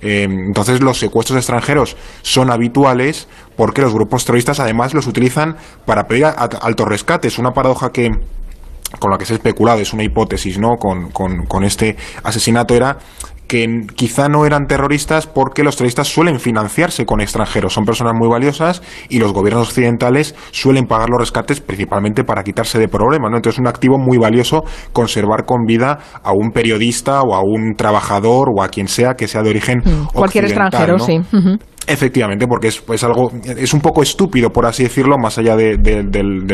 Eh, 0.00 0.24
entonces 0.24 0.80
los 0.80 0.98
secuestros 0.98 1.36
extranjeros 1.36 1.96
son 2.22 2.50
habituales 2.50 3.28
porque 3.56 3.82
los 3.82 3.92
grupos 3.92 4.24
terroristas 4.24 4.60
además 4.60 4.94
los 4.94 5.06
utilizan 5.06 5.56
para 5.84 6.04
pedir 6.04 6.26
alto 6.26 6.84
rescate. 6.84 7.28
Es 7.28 7.38
una 7.38 7.52
paradoja 7.52 7.90
que 7.92 8.10
con 8.98 9.10
la 9.12 9.18
que 9.18 9.24
se 9.24 9.34
ha 9.34 9.36
especulado, 9.36 9.80
es 9.80 9.92
una 9.92 10.02
hipótesis, 10.02 10.58
¿no? 10.58 10.76
Con, 10.76 11.10
con 11.12 11.64
este 11.64 11.96
asesinato 12.24 12.74
era 12.74 12.98
que 13.50 13.84
quizá 13.96 14.28
no 14.28 14.46
eran 14.46 14.68
terroristas 14.68 15.26
porque 15.26 15.64
los 15.64 15.74
terroristas 15.74 16.06
suelen 16.06 16.38
financiarse 16.38 17.04
con 17.04 17.20
extranjeros, 17.20 17.72
son 17.72 17.84
personas 17.84 18.14
muy 18.16 18.28
valiosas 18.28 18.80
y 19.08 19.18
los 19.18 19.32
gobiernos 19.32 19.66
occidentales 19.66 20.36
suelen 20.52 20.86
pagar 20.86 21.08
los 21.10 21.18
rescates 21.18 21.60
principalmente 21.60 22.22
para 22.22 22.44
quitarse 22.44 22.78
de 22.78 22.86
problemas, 22.86 23.28
¿no? 23.28 23.38
Entonces 23.38 23.56
es 23.56 23.60
un 23.60 23.66
activo 23.66 23.98
muy 23.98 24.18
valioso 24.18 24.62
conservar 24.92 25.46
con 25.46 25.64
vida 25.66 25.98
a 26.22 26.30
un 26.30 26.52
periodista 26.52 27.22
o 27.22 27.34
a 27.34 27.40
un 27.40 27.74
trabajador 27.76 28.50
o 28.54 28.62
a 28.62 28.68
quien 28.68 28.86
sea 28.86 29.14
que 29.14 29.26
sea 29.26 29.42
de 29.42 29.50
origen 29.50 29.78
mm, 29.78 30.06
cualquier 30.14 30.44
extranjero, 30.44 31.00
sí. 31.00 31.20
Efectivamente, 31.86 32.46
porque 32.46 32.68
es 32.68 32.80
pues 32.80 33.02
algo 33.02 33.32
es 33.44 33.72
un 33.72 33.80
poco 33.80 34.02
estúpido, 34.02 34.50
por 34.50 34.66
así 34.66 34.84
decirlo, 34.84 35.16
más 35.18 35.38
allá 35.38 35.56
de, 35.56 35.76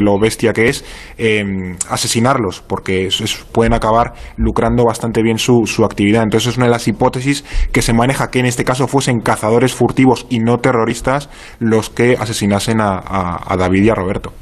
lo 0.01 0.19
bestia 0.19 0.53
que 0.53 0.69
es, 0.69 0.85
em, 1.19 1.77
asesinarlos, 1.91 2.63
porque 2.67 3.09
pueden 3.53 3.75
acabar 3.75 4.15
lucrando 4.37 4.85
bastante 4.85 5.23
bien 5.23 5.39
su, 5.39 5.67
su 5.67 5.85
actividad. 5.85 6.23
Entonces 6.23 6.53
es 6.53 6.57
una 6.57 6.67
de 6.67 6.73
las 6.73 6.89
hipótesis 6.89 7.45
que 7.73 7.83
se 7.83 7.93
maneja 7.93 8.31
que 8.31 8.39
en 8.39 8.47
este 8.47 8.65
caso 8.65 8.87
fuesen 8.87 9.21
cazadores 9.21 9.75
furtivos 9.75 10.27
y 10.31 10.39
no 10.39 10.59
terroristas 10.59 11.29
los 11.59 11.91
que 11.91 12.17
asesinasen 12.19 12.81
a 12.81 13.57
David 13.59 13.83
y 13.83 13.91
a 13.91 13.95
Roberto. 13.95 14.33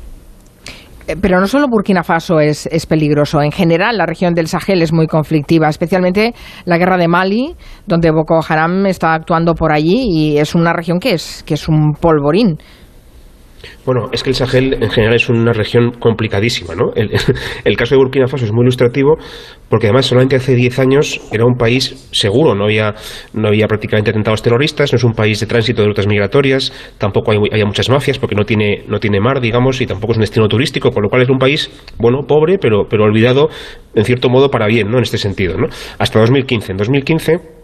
Eh, 1.06 1.16
pero 1.20 1.38
no 1.40 1.46
solo 1.46 1.68
Burkina 1.68 2.02
Faso 2.02 2.40
es, 2.40 2.68
peligroso. 2.86 3.42
En 3.42 3.52
general, 3.52 3.98
la 3.98 4.06
región 4.06 4.34
del 4.34 4.46
Sahel 4.46 4.82
es 4.82 4.92
muy 4.92 5.06
conflictiva, 5.06 5.68
especialmente 5.68 6.34
la 6.64 6.78
guerra 6.78 6.96
de 6.96 7.08
Mali, 7.08 7.54
donde 7.86 8.10
Boko 8.10 8.40
Haram 8.46 8.86
está 8.86 9.14
actuando 9.14 9.54
por 9.54 9.72
allí 9.72 10.06
y 10.08 10.38
es 10.38 10.54
una 10.54 10.72
región 10.72 10.98
que 10.98 11.14
es, 11.14 11.42
que 11.44 11.54
es 11.54 11.68
un 11.68 11.92
polvorín. 11.92 12.58
Bueno, 13.84 14.08
es 14.12 14.22
que 14.22 14.30
el 14.30 14.36
Sahel 14.36 14.74
en 14.80 14.90
general 14.90 15.14
es 15.14 15.28
una 15.28 15.52
región 15.52 15.92
complicadísima, 15.92 16.74
¿no? 16.74 16.92
El, 16.94 17.10
caso 17.76 17.94
de 17.94 17.98
Burkina 17.98 18.26
Faso 18.26 18.44
es 18.44 18.52
muy 18.52 18.62
ilustrativo 18.62 19.16
porque 19.68 19.86
además 19.86 20.06
solamente 20.06 20.36
hace 20.36 20.54
10 20.54 20.78
años 20.78 21.20
era 21.32 21.44
un 21.44 21.56
país 21.56 22.08
seguro, 22.12 22.54
no 22.54 22.64
había, 22.64 22.94
no 23.32 23.48
había 23.48 23.66
prácticamente 23.66 24.10
atentados 24.10 24.42
terroristas, 24.42 24.92
no 24.92 24.96
es 24.96 25.04
un 25.04 25.12
país 25.12 25.40
de 25.40 25.46
tránsito 25.46 25.82
de 25.82 25.88
rutas 25.88 26.06
migratorias, 26.06 26.72
tampoco 26.98 27.32
hay, 27.32 27.38
había 27.50 27.66
muchas 27.66 27.88
mafias 27.90 28.18
porque 28.18 28.34
no 28.34 28.44
tiene, 28.44 28.84
no 28.88 29.00
tiene 29.00 29.20
mar, 29.20 29.40
digamos, 29.40 29.80
y 29.80 29.86
tampoco 29.86 30.12
es 30.12 30.18
un 30.18 30.22
destino 30.22 30.46
turístico, 30.48 30.90
con 30.90 31.02
lo 31.02 31.08
cual 31.08 31.22
es 31.22 31.28
un 31.28 31.38
país, 31.38 31.70
bueno, 31.98 32.20
pobre, 32.26 32.58
pero, 32.58 32.86
pero 32.88 33.04
olvidado 33.04 33.48
en 33.94 34.04
cierto 34.04 34.28
modo 34.28 34.50
para 34.50 34.66
bien, 34.66 34.90
¿no? 34.90 34.98
En 34.98 35.02
este 35.02 35.18
sentido, 35.18 35.56
¿no? 35.56 35.66
Hasta 35.98 36.20
2015. 36.20 36.72
En 36.72 36.78
2015 36.78 37.63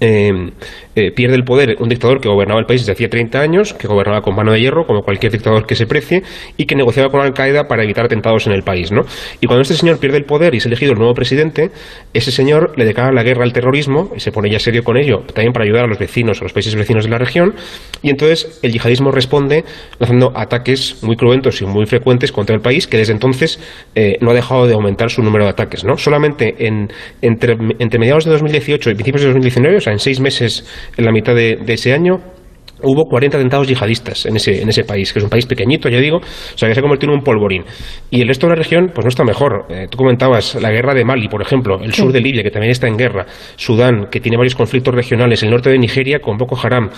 eh, 0.00 0.50
eh, 0.94 1.12
pierde 1.12 1.36
el 1.36 1.44
poder 1.44 1.76
un 1.78 1.88
dictador 1.88 2.20
que 2.20 2.28
gobernaba 2.28 2.58
el 2.58 2.66
país 2.66 2.80
desde 2.80 2.92
hacía 2.92 3.08
30 3.08 3.40
años, 3.40 3.74
que 3.74 3.86
gobernaba 3.86 4.20
con 4.20 4.34
mano 4.34 4.52
de 4.52 4.60
hierro, 4.60 4.84
como 4.84 5.02
cualquier 5.02 5.30
dictador 5.30 5.66
que 5.66 5.76
se 5.76 5.86
precie, 5.86 6.22
y 6.56 6.66
que 6.66 6.74
negociaba 6.74 7.08
con 7.08 7.20
Al-Qaeda 7.20 7.68
para 7.68 7.84
evitar 7.84 8.04
atentados 8.04 8.46
en 8.46 8.52
el 8.52 8.62
país. 8.62 8.90
¿no? 8.90 9.02
Y 9.40 9.46
cuando 9.46 9.62
este 9.62 9.74
señor 9.74 9.98
pierde 9.98 10.18
el 10.18 10.24
poder 10.24 10.54
y 10.54 10.58
es 10.58 10.66
elegido 10.66 10.92
el 10.92 10.98
nuevo 10.98 11.14
presidente, 11.14 11.70
ese 12.14 12.32
señor 12.32 12.72
le 12.76 12.84
declara 12.84 13.12
la 13.12 13.22
guerra 13.22 13.44
al 13.44 13.52
terrorismo 13.52 14.10
y 14.16 14.20
se 14.20 14.32
pone 14.32 14.50
ya 14.50 14.58
serio 14.58 14.82
con 14.82 14.96
ello, 14.96 15.22
también 15.34 15.52
para 15.52 15.64
ayudar 15.64 15.84
a 15.84 15.86
los 15.86 15.98
vecinos, 15.98 16.40
a 16.40 16.44
los 16.44 16.52
países 16.52 16.74
vecinos 16.74 17.04
de 17.04 17.10
la 17.10 17.18
región, 17.18 17.54
y 18.02 18.10
entonces 18.10 18.58
el 18.62 18.72
yihadismo 18.72 19.10
responde 19.12 19.64
lanzando 19.98 20.32
ataques 20.34 21.02
muy 21.02 21.16
cruentos 21.16 21.60
y 21.60 21.66
muy 21.66 21.86
frecuentes 21.86 22.32
contra 22.32 22.56
el 22.56 22.60
país, 22.60 22.86
que 22.86 22.96
desde 22.96 23.12
entonces 23.12 23.60
eh, 23.94 24.16
no 24.20 24.30
ha 24.30 24.34
dejado 24.34 24.66
de 24.66 24.74
aumentar 24.74 25.10
su 25.10 25.22
número 25.22 25.44
de 25.44 25.50
ataques. 25.50 25.84
¿no? 25.84 25.96
Solamente 25.96 26.66
en, 26.66 26.88
entre, 27.22 27.56
entre 27.78 27.98
mediados 27.98 28.24
de 28.24 28.32
2018 28.32 28.90
y 28.90 28.94
principios 28.94 29.22
de 29.22 29.28
2019, 29.28 29.77
o 29.78 29.80
sea, 29.80 29.92
en 29.92 29.98
seis 29.98 30.20
meses, 30.20 30.64
en 30.96 31.04
la 31.04 31.12
mitad 31.12 31.34
de, 31.34 31.56
de 31.56 31.72
ese 31.72 31.92
año, 31.92 32.20
hubo 32.82 33.04
40 33.04 33.36
atentados 33.36 33.68
yihadistas 33.68 34.26
en 34.26 34.36
ese, 34.36 34.62
en 34.62 34.68
ese 34.68 34.84
país, 34.84 35.12
que 35.12 35.18
es 35.18 35.24
un 35.24 35.30
país 35.30 35.46
pequeñito, 35.46 35.88
ya 35.88 35.98
digo, 35.98 36.18
o 36.18 36.58
sea, 36.58 36.68
que 36.68 36.74
se 36.74 36.80
ha 36.80 36.82
convertido 36.82 37.12
en 37.12 37.18
un 37.18 37.24
polvorín. 37.24 37.64
Y 38.10 38.20
el 38.22 38.28
resto 38.28 38.46
de 38.46 38.50
la 38.50 38.56
región, 38.56 38.90
pues 38.94 39.04
no 39.04 39.08
está 39.08 39.24
mejor. 39.24 39.66
Eh, 39.68 39.86
tú 39.90 39.98
comentabas 39.98 40.54
la 40.56 40.70
guerra 40.70 40.94
de 40.94 41.04
Mali, 41.04 41.28
por 41.28 41.42
ejemplo, 41.42 41.78
el 41.82 41.92
sur 41.92 42.12
de 42.12 42.20
Libia, 42.20 42.42
que 42.42 42.50
también 42.50 42.70
está 42.70 42.86
en 42.88 42.96
guerra, 42.96 43.26
Sudán, 43.56 44.08
que 44.10 44.20
tiene 44.20 44.36
varios 44.36 44.54
conflictos 44.54 44.94
regionales, 44.94 45.42
el 45.42 45.50
norte 45.50 45.70
de 45.70 45.78
Nigeria 45.78 46.20
con 46.20 46.36
Boko 46.36 46.58
Haram. 46.62 46.90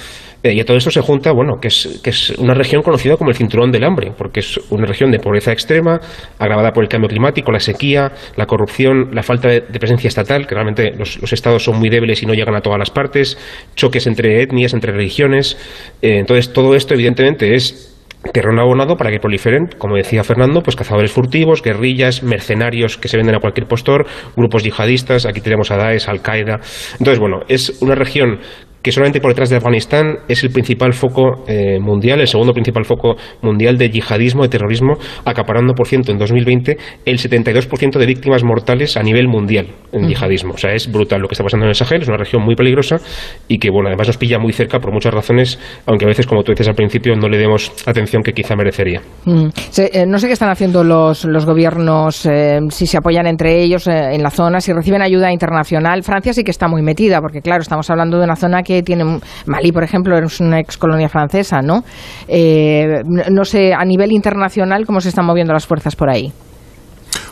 Eh, 0.42 0.54
y 0.54 0.60
a 0.60 0.64
todo 0.64 0.76
esto 0.76 0.90
se 0.90 1.00
junta, 1.00 1.32
bueno, 1.32 1.58
que 1.60 1.68
es, 1.68 2.00
que 2.02 2.10
es 2.10 2.30
una 2.38 2.54
región 2.54 2.82
conocida 2.82 3.16
como 3.16 3.30
el 3.30 3.36
cinturón 3.36 3.70
del 3.70 3.84
hambre, 3.84 4.12
porque 4.16 4.40
es 4.40 4.58
una 4.70 4.86
región 4.86 5.10
de 5.10 5.18
pobreza 5.18 5.52
extrema, 5.52 6.00
agravada 6.38 6.72
por 6.72 6.82
el 6.82 6.88
cambio 6.88 7.08
climático, 7.08 7.52
la 7.52 7.60
sequía, 7.60 8.12
la 8.36 8.46
corrupción, 8.46 9.10
la 9.12 9.22
falta 9.22 9.48
de, 9.48 9.60
presencia 9.60 10.08
estatal, 10.08 10.46
que 10.46 10.54
realmente 10.54 10.92
los, 10.96 11.20
los 11.20 11.32
estados 11.32 11.64
son 11.64 11.78
muy 11.78 11.88
débiles 11.88 12.22
y 12.22 12.26
no 12.26 12.34
llegan 12.34 12.54
a 12.54 12.60
todas 12.60 12.78
las 12.78 12.90
partes, 12.90 13.38
choques 13.76 14.06
entre 14.06 14.42
etnias, 14.42 14.72
entre 14.72 14.92
religiones. 14.92 15.56
Eh, 16.02 16.18
entonces, 16.18 16.52
todo 16.52 16.74
esto, 16.74 16.94
evidentemente, 16.94 17.54
es 17.54 17.86
terreno 18.32 18.62
abonado 18.62 18.96
para 18.96 19.10
que 19.10 19.18
proliferen, 19.18 19.68
como 19.78 19.96
decía 19.96 20.22
Fernando, 20.22 20.62
pues 20.62 20.76
cazadores 20.76 21.10
furtivos, 21.10 21.62
guerrillas, 21.62 22.22
mercenarios 22.22 22.98
que 22.98 23.08
se 23.08 23.16
venden 23.16 23.34
a 23.34 23.40
cualquier 23.40 23.66
postor, 23.66 24.06
grupos 24.36 24.62
yihadistas, 24.62 25.24
aquí 25.24 25.40
tenemos 25.40 25.70
a 25.70 25.76
Daesh, 25.76 26.08
Al-Qaeda. 26.08 26.60
Entonces, 26.98 27.18
bueno, 27.18 27.40
es 27.48 27.80
una 27.80 27.94
región 27.94 28.40
que 28.82 28.92
solamente 28.92 29.20
por 29.20 29.30
detrás 29.30 29.50
de 29.50 29.56
Afganistán 29.56 30.18
es 30.28 30.42
el 30.42 30.50
principal 30.50 30.92
foco 30.92 31.44
eh, 31.46 31.78
mundial, 31.80 32.20
el 32.20 32.26
segundo 32.26 32.52
principal 32.52 32.84
foco 32.84 33.16
mundial 33.42 33.76
de 33.76 33.90
yihadismo, 33.90 34.42
de 34.42 34.48
terrorismo, 34.48 34.94
acaparando, 35.24 35.74
por 35.74 35.86
ciento, 35.86 36.12
en 36.12 36.18
2020 36.18 36.76
el 37.04 37.18
72% 37.18 37.98
de 37.98 38.06
víctimas 38.06 38.44
mortales 38.44 38.96
a 38.96 39.02
nivel 39.02 39.28
mundial 39.28 39.68
en 39.92 40.08
yihadismo. 40.08 40.54
O 40.54 40.58
sea, 40.58 40.72
es 40.72 40.90
brutal 40.90 41.20
lo 41.20 41.28
que 41.28 41.34
está 41.34 41.44
pasando 41.44 41.66
en 41.66 41.70
el 41.70 41.74
Sahel, 41.74 42.02
es 42.02 42.08
una 42.08 42.16
región 42.16 42.42
muy 42.42 42.54
peligrosa 42.54 42.96
y 43.48 43.58
que, 43.58 43.70
bueno, 43.70 43.88
además 43.88 44.08
nos 44.08 44.16
pilla 44.16 44.38
muy 44.38 44.52
cerca 44.52 44.78
por 44.78 44.92
muchas 44.92 45.12
razones, 45.12 45.58
aunque 45.86 46.04
a 46.04 46.08
veces, 46.08 46.26
como 46.26 46.42
tú 46.42 46.52
dices 46.52 46.68
al 46.68 46.74
principio, 46.74 47.14
no 47.16 47.28
le 47.28 47.38
demos 47.38 47.72
atención 47.86 48.22
que 48.22 48.32
quizá 48.32 48.56
merecería. 48.56 49.00
Eh, 49.26 50.04
no 50.06 50.18
sé 50.18 50.26
qué 50.26 50.32
están 50.32 50.50
haciendo 50.50 50.84
los, 50.84 51.24
los 51.24 51.44
gobiernos, 51.44 52.26
eh, 52.26 52.60
si 52.70 52.86
se 52.86 52.96
apoyan 52.96 53.26
entre 53.26 53.62
ellos 53.62 53.86
en 53.86 54.22
la 54.22 54.30
zona, 54.30 54.60
si 54.60 54.72
reciben 54.72 55.02
ayuda 55.02 55.32
internacional. 55.32 56.02
Francia 56.02 56.32
sí 56.32 56.44
que 56.44 56.50
está 56.50 56.68
muy 56.68 56.82
metida, 56.82 57.20
porque, 57.20 57.40
claro, 57.40 57.62
estamos 57.62 57.88
hablando 57.90 58.18
de 58.18 58.24
una 58.24 58.36
zona 58.36 58.62
que 58.62 58.69
que 58.70 58.84
tiene 58.84 59.18
Malí, 59.46 59.72
por 59.72 59.82
ejemplo, 59.82 60.16
es 60.16 60.38
una 60.38 60.60
ex 60.60 60.76
colonia 60.76 61.08
francesa, 61.08 61.60
¿no? 61.60 61.82
Eh, 62.28 63.02
no 63.04 63.44
sé, 63.44 63.74
a 63.74 63.84
nivel 63.84 64.12
internacional, 64.12 64.86
¿cómo 64.86 65.00
se 65.00 65.08
están 65.08 65.26
moviendo 65.26 65.52
las 65.52 65.66
fuerzas 65.66 65.96
por 65.96 66.08
ahí? 66.08 66.32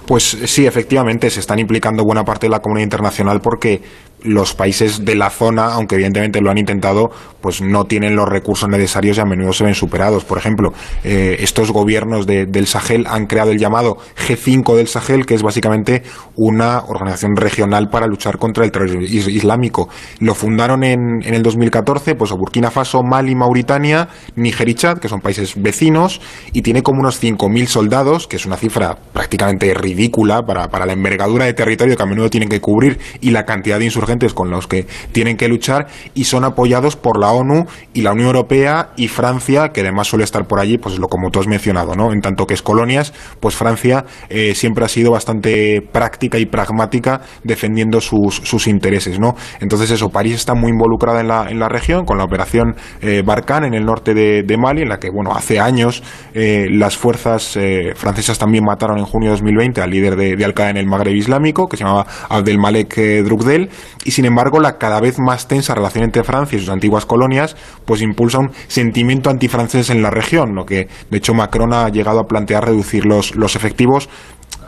Pues 0.04 0.24
sí, 0.24 0.66
efectivamente, 0.66 1.30
se 1.30 1.38
están 1.38 1.60
implicando 1.60 2.02
buena 2.02 2.24
parte 2.24 2.46
de 2.46 2.50
la 2.50 2.58
comunidad 2.58 2.86
internacional 2.86 3.40
porque 3.40 3.82
los 4.22 4.54
países 4.54 5.04
de 5.04 5.14
la 5.14 5.30
zona, 5.30 5.72
aunque 5.74 5.94
evidentemente 5.94 6.40
lo 6.40 6.50
han 6.50 6.58
intentado, 6.58 7.10
pues 7.40 7.62
no 7.62 7.84
tienen 7.84 8.16
los 8.16 8.28
recursos 8.28 8.68
necesarios 8.68 9.16
y 9.16 9.20
a 9.20 9.24
menudo 9.24 9.52
se 9.52 9.64
ven 9.64 9.74
superados. 9.74 10.24
Por 10.24 10.38
ejemplo, 10.38 10.72
eh, 11.04 11.36
estos 11.40 11.70
gobiernos 11.70 12.26
del 12.26 12.66
Sahel 12.66 13.06
han 13.06 13.26
creado 13.26 13.52
el 13.52 13.58
llamado 13.58 13.98
G5 14.16 14.74
del 14.74 14.88
Sahel, 14.88 15.24
que 15.24 15.34
es 15.34 15.42
básicamente 15.42 16.02
una 16.34 16.80
organización 16.80 17.36
regional 17.36 17.88
para 17.90 18.06
luchar 18.06 18.38
contra 18.38 18.64
el 18.64 18.72
terrorismo 18.72 19.02
islámico. 19.02 19.88
Lo 20.20 20.34
fundaron 20.34 20.82
en, 20.82 21.22
en 21.22 21.34
el 21.34 21.42
2014, 21.42 22.16
pues 22.16 22.32
Burkina 22.32 22.70
Faso, 22.70 23.02
Mali, 23.02 23.34
Mauritania, 23.34 24.08
Níger 24.34 24.68
y 24.68 24.74
Chad, 24.74 24.98
que 24.98 25.08
son 25.08 25.20
países 25.20 25.54
vecinos, 25.60 26.20
y 26.52 26.62
tiene 26.62 26.82
como 26.82 27.00
unos 27.00 27.22
5.000 27.22 27.66
soldados, 27.66 28.26
que 28.26 28.36
es 28.36 28.46
una 28.46 28.56
cifra 28.56 28.96
prácticamente 29.12 29.72
ridícula 29.74 30.42
para, 30.42 30.68
para 30.68 30.86
la 30.86 30.92
envergadura 30.92 31.44
de 31.44 31.54
territorio 31.54 31.96
que 31.96 32.02
a 32.02 32.06
menudo 32.06 32.30
tienen 32.30 32.48
que 32.48 32.60
cubrir 32.60 32.98
y 33.20 33.30
la 33.30 33.44
cantidad 33.44 33.78
de 33.78 33.84
insurgentes 33.84 34.07
con 34.34 34.50
los 34.50 34.66
que 34.66 34.86
tienen 35.12 35.36
que 35.36 35.48
luchar 35.48 35.86
y 36.14 36.24
son 36.24 36.44
apoyados 36.44 36.96
por 36.96 37.20
la 37.20 37.30
ONU 37.30 37.66
y 37.92 38.02
la 38.02 38.12
Unión 38.12 38.28
Europea 38.28 38.90
y 38.96 39.08
Francia, 39.08 39.68
que 39.68 39.82
además 39.82 40.08
suele 40.08 40.24
estar 40.24 40.46
por 40.46 40.60
allí, 40.60 40.78
pues 40.78 40.98
lo 40.98 41.08
como 41.08 41.30
tú 41.30 41.40
has 41.40 41.46
mencionado, 41.46 41.94
¿no? 41.94 42.12
En 42.12 42.20
tanto 42.20 42.46
que 42.46 42.54
es 42.54 42.62
colonias, 42.62 43.12
pues 43.40 43.54
Francia 43.54 44.06
eh, 44.30 44.54
siempre 44.54 44.84
ha 44.84 44.88
sido 44.88 45.10
bastante 45.10 45.82
práctica 45.92 46.38
y 46.38 46.46
pragmática 46.46 47.20
defendiendo 47.44 48.00
sus, 48.00 48.66
intereses, 48.66 49.18
¿no? 49.20 49.34
Entonces 49.60 49.90
eso, 49.90 50.08
París 50.08 50.34
está 50.34 50.54
muy 50.54 50.70
involucrada 50.70 51.20
en 51.20 51.28
la, 51.28 51.50
en 51.50 51.58
la 51.58 51.68
región 51.68 52.04
con 52.04 52.18
la 52.18 52.24
operación 52.24 52.76
eh, 53.00 53.22
Barkhane 53.24 53.68
en 53.68 53.74
el 53.74 53.84
norte 53.84 54.14
de, 54.14 54.56
Mali, 54.58 54.82
en 54.82 54.88
la 54.88 54.98
que, 54.98 55.10
bueno, 55.10 55.32
hace 55.32 55.60
años 55.60 56.02
eh, 56.34 56.66
las 56.70 56.96
fuerzas 56.96 57.56
eh, 57.56 57.92
francesas 57.94 58.38
también 58.38 58.64
mataron 58.64 58.98
en 58.98 59.04
junio 59.04 59.28
de 59.28 59.32
2020 59.36 59.80
al 59.80 59.90
líder 59.90 60.16
de, 60.16 60.44
Al-Qaeda 60.44 60.70
en 60.70 60.76
el 60.78 60.86
Magreb 60.86 61.14
Islámico, 61.14 61.68
que 61.68 61.76
se 61.76 61.84
llamaba 61.84 62.06
Abdelmalek 62.28 63.24
Drukdel, 63.24 63.70
y 64.04 64.10
sin 64.12 64.24
embargo 64.24 64.60
la 64.60 64.78
cada 64.78 65.00
vez 65.00 65.18
más 65.18 65.48
tensa 65.48 65.74
relación 65.74 66.04
entre 66.04 66.24
Francia 66.24 66.56
y 66.56 66.60
sus 66.60 66.70
antiguas 66.70 67.06
colonias 67.06 67.56
pues 67.84 68.02
impulsa 68.02 68.38
un 68.38 68.50
sentimiento 68.68 69.30
antifrancés 69.30 69.90
en 69.90 70.02
la 70.02 70.10
región, 70.10 70.54
lo 70.54 70.64
que 70.64 70.88
de 71.10 71.18
hecho 71.18 71.34
Macron 71.34 71.72
ha 71.72 71.88
llegado 71.88 72.20
a 72.20 72.26
plantear 72.26 72.64
reducir 72.64 73.04
los, 73.04 73.34
los 73.34 73.56
efectivos 73.56 74.08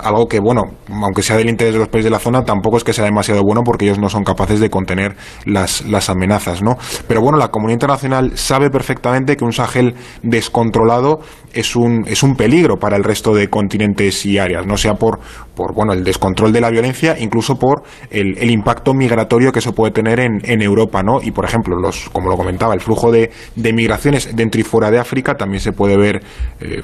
algo 0.03 0.27
que, 0.27 0.41
bueno, 0.41 0.63
aunque 1.03 1.23
sea 1.23 1.37
del 1.37 1.49
interés 1.49 1.75
de 1.75 1.79
los 1.79 1.89
países 1.89 2.05
de 2.05 2.11
la 2.11 2.19
zona, 2.19 2.45
tampoco 2.45 2.77
es 2.77 2.85
que 2.85 2.93
sea 2.93 3.05
demasiado 3.05 3.43
bueno 3.43 3.63
porque 3.65 3.85
ellos 3.85 3.99
no 3.99 4.09
son 4.09 4.25
capaces 4.25 4.61
de 4.61 4.71
contener 4.71 5.17
las, 5.45 5.85
las 5.87 6.09
amenazas, 6.09 6.63
¿no? 6.63 6.77
Pero 7.07 7.21
bueno, 7.21 7.39
la 7.39 7.49
comunidad 7.49 7.75
internacional 7.75 8.37
sabe 8.37 8.71
perfectamente 8.71 9.37
que 9.37 9.45
un 9.45 9.53
Sahel 9.53 9.95
descontrolado 10.23 11.21
es 11.53 11.77
un, 11.77 12.05
es 12.07 12.23
un 12.23 12.35
peligro 12.37 12.77
para 12.77 12.97
el 12.97 13.05
resto 13.05 13.35
de 13.35 13.49
continentes 13.49 14.25
y 14.27 14.39
áreas, 14.39 14.67
no 14.67 14.77
sea 14.77 14.95
por, 14.95 15.19
por 15.55 15.75
bueno, 15.75 15.93
el 15.93 16.05
descontrol 16.05 16.53
de 16.53 16.61
la 16.61 16.71
violencia, 16.71 17.17
incluso 17.19 17.57
por 17.57 17.83
el, 18.11 18.39
el 18.39 18.51
impacto 18.51 18.95
migratorio 18.95 19.53
que 19.53 19.59
eso 19.59 19.73
puede 19.73 19.93
tener 19.93 20.21
en, 20.21 20.41
en, 20.45 20.63
Europa, 20.63 21.03
¿no? 21.03 21.21
Y 21.23 21.31
por 21.31 21.45
ejemplo, 21.45 21.77
los, 21.77 22.09
como 22.11 22.31
lo 22.31 22.37
comentaba, 22.37 22.75
el 22.75 22.81
flujo 22.81 23.11
de, 23.11 23.31
de 23.57 23.73
migraciones 23.73 24.35
dentro 24.35 24.61
y 24.61 24.65
fuera 24.65 24.91
de 24.91 24.99
África 24.99 25.35
también 25.35 25.61
se 25.61 25.73
puede 25.73 25.97
ver 25.97 26.23
eh, 26.61 26.83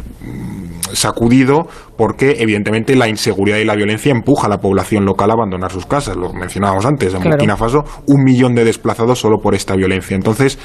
sacudido 0.93 1.69
porque 1.97 2.37
evidentemente 2.39 2.95
la 2.95 3.09
inseguridad 3.09 3.59
y 3.59 3.65
la 3.65 3.75
violencia 3.75 4.13
empuja 4.13 4.47
a 4.47 4.51
la 4.51 4.59
población 4.59 5.05
local 5.05 5.31
a 5.31 5.35
abandonar 5.35 5.73
sus 5.73 5.87
casas. 5.87 6.17
Lo 6.17 6.33
mencionábamos 6.33 6.85
antes, 6.85 7.15
en 7.15 7.21
claro. 7.21 7.37
Burkina 7.37 7.57
Faso 7.57 7.85
un 8.07 8.23
millón 8.23 8.55
de 8.55 8.65
desplazados 8.65 9.19
solo 9.19 9.39
por 9.39 9.55
esta 9.55 9.75
violencia. 9.75 10.15
Entonces, 10.15 10.59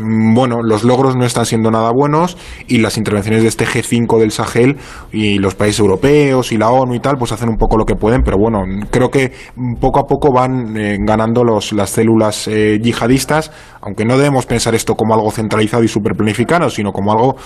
bueno, 0.00 0.62
los 0.62 0.84
logros 0.84 1.16
no 1.16 1.24
están 1.24 1.46
siendo 1.46 1.70
nada 1.70 1.90
buenos 1.92 2.36
y 2.68 2.78
las 2.78 2.96
intervenciones 2.96 3.42
de 3.42 3.48
este 3.48 3.66
G5 3.66 4.18
del 4.18 4.30
Sahel 4.30 4.76
y 5.12 5.38
los 5.38 5.54
países 5.54 5.80
europeos 5.80 6.52
y 6.52 6.58
la 6.58 6.70
ONU 6.70 6.94
y 6.94 7.00
tal, 7.00 7.16
pues 7.18 7.32
hacen 7.32 7.48
un 7.48 7.56
poco 7.56 7.76
lo 7.76 7.84
que 7.84 7.94
pueden, 7.94 8.22
pero 8.22 8.38
bueno, 8.38 8.62
creo 8.90 9.10
que 9.10 9.32
poco 9.80 10.00
a 10.00 10.06
poco 10.06 10.32
van 10.32 10.76
eh, 10.76 10.98
ganando 11.00 11.44
los, 11.44 11.72
las 11.72 11.90
células 11.90 12.48
eh, 12.48 12.78
yihadistas, 12.82 13.50
aunque 13.80 14.04
no 14.04 14.16
debemos 14.16 14.46
pensar 14.46 14.74
esto 14.74 14.94
como 14.94 15.14
algo 15.14 15.30
centralizado 15.30 15.84
y 15.84 15.88
superplanificado, 15.88 16.70
sino 16.70 16.92
como 16.92 17.12
algo 17.12 17.36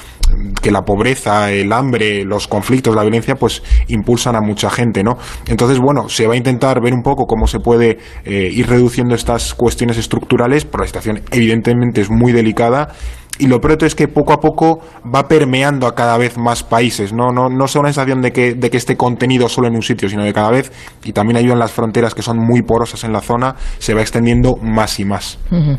que 0.63 0.71
la 0.71 0.83
pobreza, 0.83 1.51
el 1.53 1.73
hambre, 1.73 2.25
los 2.25 2.49
conflictos, 2.49 2.95
la 2.95 3.03
violencia, 3.03 3.35
pues 3.35 3.63
impulsan 3.89 4.37
a 4.37 4.41
mucha 4.41 4.71
gente, 4.71 5.03
¿no? 5.03 5.19
Entonces, 5.47 5.79
bueno, 5.79 6.09
se 6.09 6.27
va 6.27 6.35
a 6.35 6.37
intentar 6.37 6.81
ver 6.81 6.95
un 6.95 7.03
poco 7.03 7.27
cómo 7.27 7.47
se 7.47 7.59
puede 7.59 7.99
eh, 8.25 8.49
ir 8.53 8.69
reduciendo 8.69 9.15
estas 9.15 9.55
cuestiones 9.55 9.99
estructurales, 9.99 10.65
pero 10.65 10.83
la 10.83 10.87
situación 10.87 11.21
evidentemente 11.31 12.01
es 12.01 12.11
muy 12.11 12.33
delicada 12.41 12.89
y 13.41 13.47
lo 13.47 13.59
peor 13.59 13.83
es 13.85 13.95
que 13.95 14.07
poco 14.07 14.35
a 14.35 14.37
poco 14.39 14.81
va 15.03 15.27
permeando 15.27 15.87
a 15.87 15.95
cada 15.95 16.19
vez 16.19 16.37
más 16.37 16.63
países, 16.63 17.13
no, 17.13 17.31
no, 17.33 17.49
no 17.49 17.67
sea 17.67 17.81
una 17.81 17.93
sensación 17.93 18.21
de 18.21 18.33
que, 18.33 18.55
de 18.55 18.71
que 18.71 18.77
esté 18.77 18.97
contenido 18.97 19.49
solo 19.49 19.67
en 19.67 19.75
un 19.75 19.83
sitio, 19.83 20.09
sino 20.09 20.23
que 20.25 20.33
cada 20.35 20.51
vez, 20.51 20.71
y 21.05 21.13
también 21.13 21.39
ayudan 21.39 21.59
las 21.59 21.73
fronteras 21.73 22.15
que 22.15 22.23
son 22.23 22.37
muy 22.39 22.61
porosas 22.63 23.03
en 23.05 23.13
la 23.13 23.21
zona, 23.21 23.57
se 23.79 23.95
va 23.95 24.03
extendiendo 24.03 24.57
más 24.57 25.01
y 25.01 25.07
más. 25.07 25.39
Uh 25.51 25.57
-huh. 25.57 25.79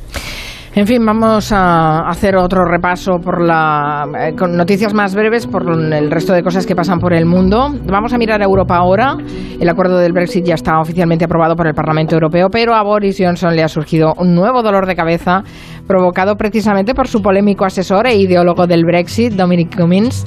En 0.74 0.88
fin, 0.88 1.06
vamos 1.06 1.52
a 1.52 2.08
hacer 2.08 2.38
otro 2.38 2.64
repaso 2.64 3.20
por 3.20 3.42
la, 3.42 4.06
eh, 4.18 4.34
con 4.40 4.56
noticias 4.56 4.94
más 4.94 5.14
breves 5.14 5.46
por 5.46 5.70
el 5.70 6.10
resto 6.10 6.32
de 6.32 6.42
cosas 6.42 6.66
que 6.66 6.78
pasan 6.78 6.98
por 6.98 7.12
el 7.12 7.26
mundo. 7.26 7.76
Vamos 7.86 8.14
a 8.14 8.18
mirar 8.18 8.42
a 8.42 8.46
Europa 8.46 8.78
ahora. 8.78 9.18
El 9.60 9.68
acuerdo 9.68 9.98
del 9.98 10.14
Brexit 10.14 10.46
ya 10.46 10.54
está 10.54 10.80
oficialmente 10.80 11.26
aprobado 11.26 11.58
por 11.58 11.68
el 11.68 11.74
Parlamento 11.74 12.16
Europeo, 12.16 12.48
pero 12.50 12.74
a 12.74 12.84
Boris 12.84 13.18
Johnson 13.20 13.54
le 13.54 13.64
ha 13.64 13.68
surgido 13.68 14.14
un 14.18 14.34
nuevo 14.34 14.64
dolor 14.64 14.86
de 14.86 14.96
cabeza 14.96 15.44
provocado 15.92 16.38
precisamente 16.38 16.94
por 16.94 17.10
su 17.10 17.22
polémico 17.22 17.66
asesor 17.66 18.08
e 18.08 18.16
ideólogo 18.16 18.66
del 18.66 18.86
Brexit, 18.86 19.34
Dominic 19.34 19.76
Cummings, 19.76 20.24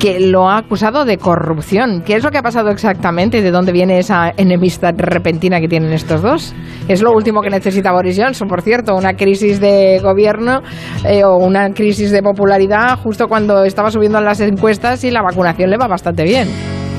que 0.00 0.18
lo 0.18 0.50
ha 0.50 0.58
acusado 0.58 1.04
de 1.04 1.18
corrupción. 1.18 2.02
¿Qué 2.04 2.16
es 2.16 2.24
lo 2.24 2.32
que 2.32 2.38
ha 2.38 2.42
pasado 2.42 2.70
exactamente 2.70 3.40
de 3.40 3.52
dónde 3.52 3.70
viene 3.70 4.00
esa 4.00 4.32
enemistad 4.36 4.92
repentina 4.96 5.60
que 5.60 5.68
tienen 5.68 5.92
estos 5.92 6.20
dos? 6.20 6.52
Es 6.88 7.00
lo 7.00 7.12
último 7.12 7.42
que 7.42 7.50
necesita 7.50 7.92
Boris 7.92 8.18
Johnson, 8.20 8.48
por 8.48 8.62
cierto, 8.62 8.96
una 8.96 9.14
crisis 9.14 9.60
de 9.60 10.00
gobierno 10.02 10.62
eh, 11.04 11.22
o 11.22 11.36
una 11.36 11.70
crisis 11.70 12.10
de 12.10 12.20
popularidad 12.20 12.98
justo 12.98 13.28
cuando 13.28 13.62
estaba 13.64 13.92
subiendo 13.92 14.18
en 14.18 14.24
las 14.24 14.40
encuestas 14.40 15.04
y 15.04 15.12
la 15.12 15.22
vacunación 15.22 15.70
le 15.70 15.76
va 15.76 15.86
bastante 15.86 16.24
bien. 16.24 16.48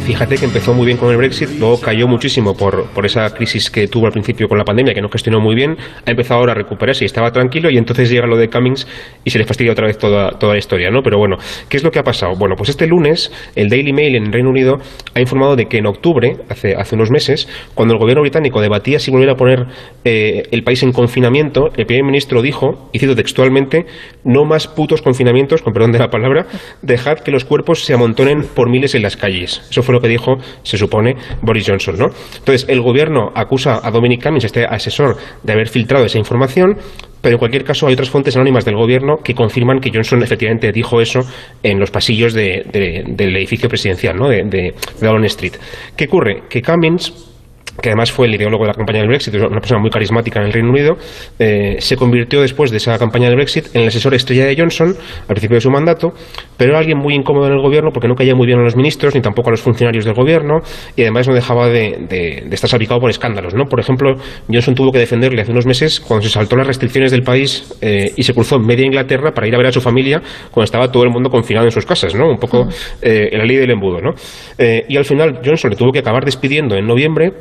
Fíjate 0.05 0.37
que 0.37 0.45
empezó 0.45 0.71
muy 0.75 0.85
bien 0.85 0.99
con 0.99 1.09
el 1.09 1.17
Brexit, 1.17 1.49
luego 1.57 1.81
cayó 1.81 2.07
muchísimo 2.07 2.55
por, 2.55 2.85
por 2.91 3.07
esa 3.07 3.33
crisis 3.33 3.71
que 3.71 3.87
tuvo 3.87 4.05
al 4.05 4.11
principio 4.11 4.47
con 4.47 4.55
la 4.55 4.63
pandemia, 4.63 4.93
que 4.93 5.01
no 5.01 5.09
gestionó 5.09 5.39
muy 5.39 5.55
bien, 5.55 5.75
ha 6.05 6.11
empezado 6.11 6.41
ahora 6.41 6.51
a 6.51 6.55
recuperarse 6.55 7.03
y 7.03 7.07
estaba 7.07 7.31
tranquilo, 7.31 7.71
y 7.71 7.77
entonces 7.79 8.11
llega 8.11 8.27
lo 8.27 8.37
de 8.37 8.47
Cummings 8.47 8.85
y 9.23 9.31
se 9.31 9.39
le 9.39 9.45
fastidia 9.45 9.71
otra 9.71 9.87
vez 9.87 9.97
toda, 9.97 10.37
toda 10.37 10.53
la 10.53 10.59
historia, 10.59 10.91
¿no? 10.91 11.01
Pero 11.01 11.17
bueno, 11.17 11.37
¿qué 11.69 11.77
es 11.77 11.83
lo 11.83 11.89
que 11.89 11.97
ha 11.97 12.03
pasado? 12.03 12.35
Bueno, 12.35 12.53
pues 12.55 12.69
este 12.69 12.85
lunes 12.85 13.31
el 13.55 13.67
Daily 13.67 13.93
Mail 13.93 14.15
en 14.15 14.31
Reino 14.31 14.51
Unido 14.51 14.77
ha 15.15 15.19
informado 15.19 15.55
de 15.55 15.65
que 15.65 15.79
en 15.79 15.87
octubre, 15.87 16.37
hace, 16.49 16.75
hace 16.75 16.93
unos 16.93 17.09
meses, 17.09 17.49
cuando 17.73 17.95
el 17.95 17.99
gobierno 17.99 18.21
británico 18.21 18.61
debatía 18.61 18.99
si 18.99 19.09
volviera 19.09 19.33
a 19.33 19.37
poner 19.37 19.65
eh, 20.03 20.43
el 20.51 20.63
país 20.63 20.83
en 20.83 20.91
confinamiento, 20.91 21.71
el 21.75 21.87
primer 21.87 22.03
ministro 22.03 22.43
dijo, 22.43 22.91
y 22.93 22.99
cito 22.99 23.15
textualmente, 23.15 23.87
no 24.23 24.45
más 24.45 24.67
putos 24.67 25.01
confinamientos, 25.01 25.63
con 25.63 25.73
perdón 25.73 25.93
de 25.93 25.99
la 25.99 26.11
palabra, 26.11 26.45
dejad 26.83 27.17
que 27.17 27.31
los 27.31 27.43
cuerpos 27.43 27.83
se 27.83 27.95
amontonen 27.95 28.43
por 28.43 28.69
miles 28.69 28.93
en 28.93 29.01
las 29.01 29.17
calles. 29.17 29.63
Eso 29.71 29.81
fue 29.81 29.94
lo 29.95 30.01
que 30.01 30.07
dijo, 30.07 30.37
se 30.63 30.77
supone, 30.77 31.15
Boris 31.41 31.67
Johnson. 31.67 31.97
¿no? 31.97 32.05
Entonces, 32.37 32.65
el 32.69 32.81
gobierno 32.81 33.31
acusa 33.33 33.79
a 33.83 33.91
Dominic 33.91 34.23
Cummings, 34.23 34.45
este 34.45 34.65
asesor, 34.65 35.17
de 35.43 35.53
haber 35.53 35.67
filtrado 35.67 36.05
esa 36.05 36.17
información, 36.17 36.77
pero 37.21 37.33
en 37.33 37.39
cualquier 37.39 37.63
caso 37.63 37.87
hay 37.87 37.93
otras 37.93 38.09
fuentes 38.09 38.35
anónimas 38.35 38.65
del 38.65 38.75
gobierno 38.75 39.17
que 39.23 39.33
confirman 39.33 39.79
que 39.79 39.89
Johnson 39.91 40.21
efectivamente 40.21 40.71
dijo 40.71 41.01
eso 41.01 41.21
en 41.63 41.79
los 41.79 41.89
pasillos 41.89 42.33
del 42.33 43.17
edificio 43.17 43.67
presidencial 43.67 44.15
¿no? 44.15 44.29
de, 44.29 44.43
de, 44.43 44.75
Downing 45.01 45.25
Street. 45.25 45.53
¿Qué 45.95 46.05
ocurre? 46.05 46.43
Que 46.47 46.61
Cummings 46.61 47.34
que 47.81 47.89
además 47.89 48.11
fue 48.11 48.27
el 48.27 48.35
ideólogo 48.35 48.63
de 48.63 48.69
la 48.69 48.73
campaña 48.73 48.99
del 48.99 49.09
Brexit, 49.09 49.35
una 49.35 49.59
persona 49.59 49.79
muy 49.79 49.89
carismática 49.89 50.39
en 50.39 50.47
el 50.47 50.53
Reino 50.53 50.69
Unido, 50.69 50.97
eh, 51.39 51.75
se 51.79 51.95
convirtió 51.95 52.41
después 52.41 52.71
de 52.71 52.77
esa 52.77 52.97
campaña 52.97 53.27
del 53.27 53.35
Brexit 53.35 53.75
en 53.75 53.81
el 53.81 53.87
asesor 53.89 54.13
estrella 54.13 54.45
de 54.45 54.55
Johnson 54.57 54.95
al 55.21 55.27
principio 55.27 55.55
de 55.55 55.61
su 55.61 55.69
mandato, 55.69 56.13
pero 56.57 56.71
era 56.71 56.79
alguien 56.79 56.97
muy 56.97 57.13
incómodo 57.13 57.47
en 57.47 57.53
el 57.53 57.61
gobierno 57.61 57.91
porque 57.91 58.07
no 58.07 58.15
caía 58.15 58.33
muy 58.33 58.47
bien 58.47 58.59
a 58.59 58.63
los 58.63 58.75
ministros 58.75 59.13
ni 59.13 59.21
tampoco 59.21 59.49
a 59.49 59.51
los 59.51 59.61
funcionarios 59.61 60.05
del 60.05 60.13
gobierno 60.13 60.61
y 60.95 61.01
además 61.01 61.27
no 61.27 61.33
dejaba 61.33 61.67
de, 61.67 62.47
estar 62.51 62.69
salpicado 62.69 62.99
por 62.99 63.09
escándalos. 63.09 63.53
¿no? 63.53 63.65
Por 63.65 63.79
ejemplo, 63.79 64.15
Johnson 64.49 64.73
tuvo 64.73 64.91
que 64.91 64.99
defenderle 64.99 65.41
hace 65.41 65.51
unos 65.51 65.65
meses 65.65 65.99
cuando 65.99 66.25
se 66.25 66.31
saltó 66.31 66.55
las 66.55 66.67
restricciones 66.67 67.11
del 67.11 67.23
país 67.23 67.75
eh, 67.81 68.13
y 68.15 68.23
se 68.23 68.33
cruzó 68.33 68.55
en 68.55 68.65
media 68.65 68.85
Inglaterra 68.85 69.31
para 69.33 69.47
ir 69.47 69.55
a 69.55 69.57
ver 69.57 69.67
a 69.67 69.71
su 69.71 69.81
familia 69.81 70.21
cuando 70.51 70.65
estaba 70.65 70.91
todo 70.91 71.03
el 71.03 71.09
mundo 71.09 71.29
confinado 71.29 71.65
en 71.65 71.71
sus 71.71 71.85
casas, 71.85 72.15
¿no? 72.15 72.29
un 72.29 72.37
poco 72.37 72.67
eh, 73.01 73.29
la 73.33 73.43
ley 73.43 73.57
del 73.57 73.71
embudo. 73.71 73.99
¿no? 74.01 74.13
y 74.57 74.97
al 74.97 75.05
final 75.05 75.39
Johnson 75.43 75.71
le 75.71 75.75
tuvo 75.75 75.91
que 75.91 75.99
acabar 75.99 76.23
despidiendo 76.23 76.75
en 76.75 76.85
noviembre 76.85 77.33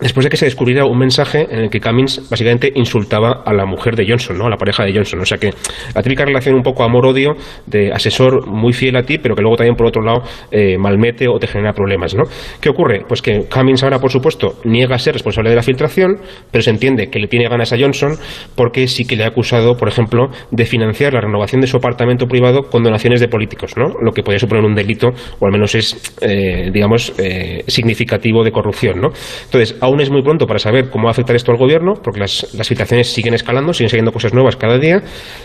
después 0.00 0.24
de 0.24 0.30
que 0.30 0.36
se 0.36 0.44
descubriera 0.44 0.84
un 0.84 0.98
mensaje 0.98 1.46
en 1.50 1.60
el 1.60 1.70
que 1.70 1.80
Cummings 1.80 2.28
básicamente 2.30 2.72
insultaba 2.74 3.42
a 3.44 3.52
la 3.52 3.66
mujer 3.66 3.96
de 3.96 4.06
Johnson, 4.08 4.38
¿no? 4.38 4.46
a 4.46 4.50
la 4.50 4.56
pareja 4.56 4.84
de 4.84 4.92
Johnson. 4.92 5.20
O 5.20 5.24
sea 5.24 5.38
que 5.38 5.52
la 5.94 6.02
típica 6.02 6.24
relación 6.24 6.54
un 6.54 6.62
poco 6.62 6.84
amor-odio 6.84 7.34
de 7.66 7.92
asesor 7.92 8.46
muy 8.46 8.72
fiel 8.72 8.96
a 8.96 9.02
ti, 9.02 9.18
pero 9.18 9.34
que 9.34 9.42
luego 9.42 9.56
también 9.56 9.76
por 9.76 9.86
otro 9.86 10.02
lado 10.02 10.22
eh, 10.50 10.78
malmete 10.78 11.28
o 11.28 11.38
te 11.38 11.46
genera 11.46 11.72
problemas. 11.72 12.14
¿no? 12.14 12.24
¿Qué 12.60 12.68
ocurre? 12.68 13.04
Pues 13.06 13.22
que 13.22 13.46
Cummings 13.52 13.82
ahora, 13.82 13.98
por 13.98 14.10
supuesto, 14.10 14.56
niega 14.64 14.98
ser 14.98 15.14
responsable 15.14 15.50
de 15.50 15.56
la 15.56 15.62
filtración, 15.62 16.20
pero 16.50 16.62
se 16.62 16.70
entiende 16.70 17.08
que 17.08 17.18
le 17.18 17.28
tiene 17.28 17.48
ganas 17.48 17.72
a 17.72 17.76
Johnson 17.78 18.16
porque 18.54 18.86
sí 18.86 19.04
que 19.04 19.16
le 19.16 19.24
ha 19.24 19.28
acusado, 19.28 19.76
por 19.76 19.88
ejemplo, 19.88 20.28
de 20.50 20.64
financiar 20.64 21.14
la 21.14 21.20
renovación 21.20 21.60
de 21.60 21.66
su 21.66 21.76
apartamento 21.76 22.26
privado 22.26 22.62
con 22.70 22.82
donaciones 22.82 23.20
de 23.20 23.28
políticos, 23.28 23.74
¿no? 23.76 23.94
lo 24.00 24.12
que 24.12 24.22
podría 24.22 24.38
suponer 24.38 24.64
un 24.64 24.74
delito, 24.74 25.08
o 25.38 25.46
al 25.46 25.52
menos 25.52 25.74
es, 25.74 26.16
eh, 26.20 26.70
digamos, 26.72 27.12
eh, 27.18 27.64
significativo 27.66 28.44
de 28.44 28.52
corrupción. 28.52 29.00
¿no? 29.00 29.08
Entonces, 29.44 29.76
aún 29.88 30.00
es 30.00 30.10
muy 30.10 30.22
pronto 30.22 30.46
para 30.46 30.58
saber 30.58 30.90
cómo 30.90 31.04
va 31.04 31.10
a 31.10 31.12
afectar 31.12 31.34
esto 31.34 31.50
al 31.50 31.58
gobierno, 31.58 31.94
porque 32.02 32.20
las, 32.20 32.54
las 32.54 32.68
filtraciones 32.68 33.12
siguen 33.12 33.34
escalando, 33.34 33.72
siguen 33.72 33.90
saliendo 33.90 34.12
cosas 34.12 34.32
nuevas 34.32 34.56
cada 34.56 34.78
día. 34.78 35.02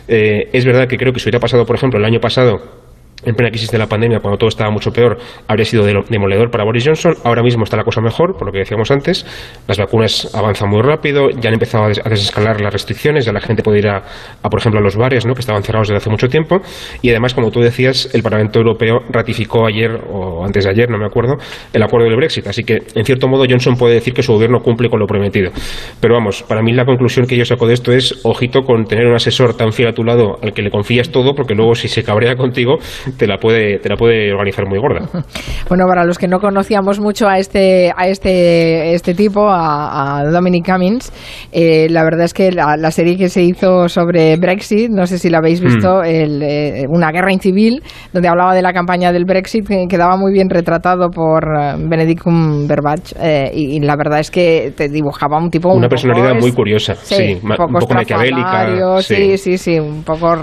Eh, 0.07 0.49
es 0.53 0.65
verdad 0.65 0.87
que 0.87 0.97
creo 0.97 1.11
que 1.13 1.19
si 1.19 1.25
hubiera 1.25 1.39
pasado, 1.39 1.65
por 1.65 1.75
ejemplo, 1.75 1.99
el 1.99 2.05
año 2.05 2.19
pasado 2.19 2.83
en 3.25 3.35
plena 3.35 3.49
crisis 3.49 3.71
de 3.71 3.77
la 3.77 3.87
pandemia, 3.87 4.19
cuando 4.19 4.37
todo 4.37 4.47
estaba 4.49 4.69
mucho 4.71 4.91
peor, 4.91 5.17
habría 5.47 5.65
sido 5.65 5.85
demoledor 5.85 6.49
para 6.49 6.63
Boris 6.63 6.85
Johnson. 6.85 7.15
Ahora 7.23 7.41
mismo 7.41 7.63
está 7.63 7.77
la 7.77 7.83
cosa 7.83 8.01
mejor, 8.01 8.35
por 8.37 8.47
lo 8.47 8.51
que 8.51 8.59
decíamos 8.59 8.91
antes. 8.91 9.25
Las 9.67 9.77
vacunas 9.77 10.33
avanzan 10.35 10.69
muy 10.69 10.81
rápido, 10.81 11.29
ya 11.29 11.49
han 11.49 11.53
empezado 11.53 11.85
a 11.85 12.09
desescalar 12.09 12.61
las 12.61 12.73
restricciones, 12.73 13.25
ya 13.25 13.31
la 13.31 13.41
gente 13.41 13.63
puede 13.63 13.79
ir 13.79 13.87
a, 13.87 14.03
por 14.41 14.59
ejemplo, 14.59 14.79
a 14.79 14.83
los 14.83 14.95
bares, 14.95 15.25
¿no? 15.25 15.33
que 15.33 15.41
estaban 15.41 15.63
cerrados 15.63 15.87
desde 15.87 15.97
hace 15.97 16.09
mucho 16.09 16.27
tiempo. 16.27 16.61
Y 17.01 17.09
además, 17.09 17.33
como 17.33 17.51
tú 17.51 17.59
decías, 17.59 18.09
el 18.13 18.23
Parlamento 18.23 18.59
Europeo 18.59 18.99
ratificó 19.09 19.65
ayer, 19.65 19.91
o 20.11 20.45
antes 20.45 20.65
de 20.65 20.71
ayer, 20.71 20.89
no 20.89 20.97
me 20.97 21.05
acuerdo, 21.05 21.37
el 21.71 21.83
acuerdo 21.83 22.07
del 22.07 22.17
Brexit. 22.17 22.47
Así 22.47 22.63
que, 22.63 22.79
en 22.95 23.05
cierto 23.05 23.27
modo, 23.27 23.45
Johnson 23.49 23.75
puede 23.75 23.95
decir 23.95 24.13
que 24.13 24.23
su 24.23 24.33
gobierno 24.33 24.59
cumple 24.59 24.89
con 24.89 24.99
lo 24.99 25.07
prometido. 25.07 25.51
Pero 25.99 26.15
vamos, 26.15 26.43
para 26.43 26.61
mí 26.61 26.73
la 26.73 26.85
conclusión 26.85 27.25
que 27.25 27.37
yo 27.37 27.45
saco 27.45 27.67
de 27.67 27.73
esto 27.73 27.91
es, 27.91 28.21
ojito 28.23 28.61
con 28.61 28.85
tener 28.85 29.07
un 29.07 29.15
asesor 29.15 29.55
tan 29.55 29.71
fiel 29.71 29.89
a 29.89 29.93
tu 29.93 30.03
lado 30.03 30.37
al 30.41 30.53
que 30.53 30.61
le 30.61 30.69
confías 30.69 31.09
todo, 31.09 31.33
porque 31.35 31.55
luego 31.55 31.75
si 31.75 31.87
se 31.87 32.03
cabrea 32.03 32.35
contigo, 32.35 32.77
te 33.17 33.27
la 33.27 33.37
puede 33.37 33.79
la 33.93 33.97
puede 33.97 34.31
organizar 34.31 34.67
muy 34.67 34.79
gorda. 34.79 35.07
Bueno, 35.69 35.85
para 35.87 36.03
los 36.03 36.17
que 36.19 36.27
no 36.27 36.39
conocíamos 36.39 36.99
mucho 36.99 37.27
a 37.27 37.39
este, 37.39 37.91
a 37.95 38.07
este, 38.07 38.93
este 38.93 39.13
tipo, 39.15 39.47
a, 39.49 40.23
Dominic 40.31 40.65
Cummings, 40.69 41.11
eh, 41.51 41.87
la 41.89 42.03
verdad 42.03 42.25
es 42.25 42.33
que 42.33 42.51
la, 42.51 42.91
serie 42.91 43.17
que 43.17 43.29
se 43.29 43.41
hizo 43.41 43.87
sobre 43.87 44.35
Brexit, 44.37 44.91
no 44.91 45.07
sé 45.07 45.17
si 45.17 45.29
la 45.29 45.39
habéis 45.39 45.61
visto, 45.61 46.01
mm. 46.01 46.05
eh, 46.05 46.85
una 46.89 47.11
guerra 47.11 47.31
incivil, 47.31 47.81
donde 48.11 48.27
hablaba 48.27 48.53
de 48.53 48.61
la 48.61 48.73
campaña 48.73 49.11
del 49.11 49.25
Brexit, 49.25 49.67
que 49.67 49.85
quedaba 49.87 50.17
muy 50.17 50.31
bien 50.31 50.49
retratado 50.49 51.09
por 51.09 51.43
eh, 51.43 51.75
Benedict 51.79 52.21
Cumberbatch, 52.21 53.13
y, 53.53 53.79
la 53.79 53.95
verdad 53.95 54.19
es 54.19 54.29
que 54.29 54.73
te 54.75 54.89
dibujaba 54.89 55.39
un 55.39 55.49
tipo... 55.49 55.73
Una 55.73 55.89
personalidad 55.89 56.35
muy 56.39 56.51
curiosa, 56.51 56.93
sí, 56.95 57.39
un 57.41 57.55
poco, 57.55 57.93
maquiavélica. 57.93 59.01
Sí. 59.01 59.37
sí, 59.37 59.57
sí, 59.57 59.79
un 59.79 60.03
poco. 60.03 60.35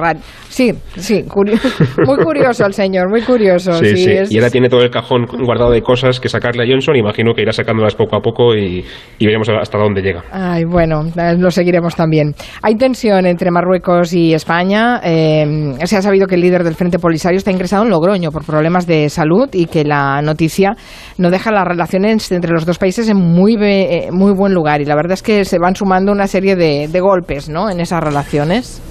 Sí, 0.50 0.72
sí, 0.96 1.24
muy 2.06 2.16
curioso 2.16 2.66
el 2.66 2.74
señor, 2.74 3.08
muy 3.08 3.22
curioso. 3.22 3.72
Sí, 3.74 3.96
sí. 3.96 4.10
Y 4.30 4.38
ahora 4.38 4.50
tiene 4.50 4.68
todo 4.68 4.82
el 4.82 4.90
cajón 4.90 5.24
guardado 5.26 5.70
de 5.70 5.80
cosas 5.80 6.18
que 6.18 6.28
sacarle 6.28 6.64
a 6.64 6.66
Johnson. 6.66 6.96
Imagino 6.96 7.32
que 7.34 7.42
irá 7.42 7.52
sacándolas 7.52 7.94
poco 7.94 8.16
a 8.16 8.20
poco 8.20 8.56
y, 8.56 8.84
veremos 9.20 9.48
hasta 9.48 9.78
dónde 9.78 10.02
llega. 10.02 10.24
Ay, 10.32 10.64
bueno, 10.64 11.04
lo 11.38 11.50
seguiremos 11.52 11.94
también. 11.94 12.34
Hay 12.62 12.74
tensión 12.74 13.26
entre 13.26 13.52
Marruecos 13.52 14.12
y 14.12 14.34
España. 14.34 15.00
Eh, 15.04 15.76
se 15.84 15.96
ha 15.96 16.02
sabido 16.02 16.26
que 16.26 16.34
el 16.34 16.40
líder 16.40 16.64
del 16.64 16.74
Frente 16.74 16.98
Polisario 16.98 17.38
está 17.38 17.52
ingresado 17.52 17.84
en 17.84 17.90
Logroño 17.90 18.32
por 18.32 18.44
problemas 18.44 18.88
de 18.88 19.08
salud 19.08 19.48
y 19.52 19.66
que 19.66 19.84
la 19.84 20.20
noticia 20.20 20.74
no 21.16 21.30
deja 21.30 21.52
las 21.52 21.64
relaciones 21.64 22.30
entre 22.32 22.50
los 22.50 22.66
dos 22.66 22.78
países 22.78 23.08
en 23.08 23.16
muy, 23.16 23.56
eh, 23.60 24.08
muy 24.10 24.32
buen 24.32 24.52
lugar. 24.52 24.80
Y 24.80 24.84
la 24.84 24.96
verdad 24.96 25.12
es 25.12 25.22
que 25.22 25.44
se 25.44 25.60
van 25.60 25.76
sumando 25.76 26.10
una 26.10 26.26
serie 26.26 26.56
de, 26.56 26.88
de 26.88 27.00
golpes 27.00 27.48
¿no? 27.48 27.70
en 27.70 27.78
esas 27.78 28.02
relaciones. 28.02 28.82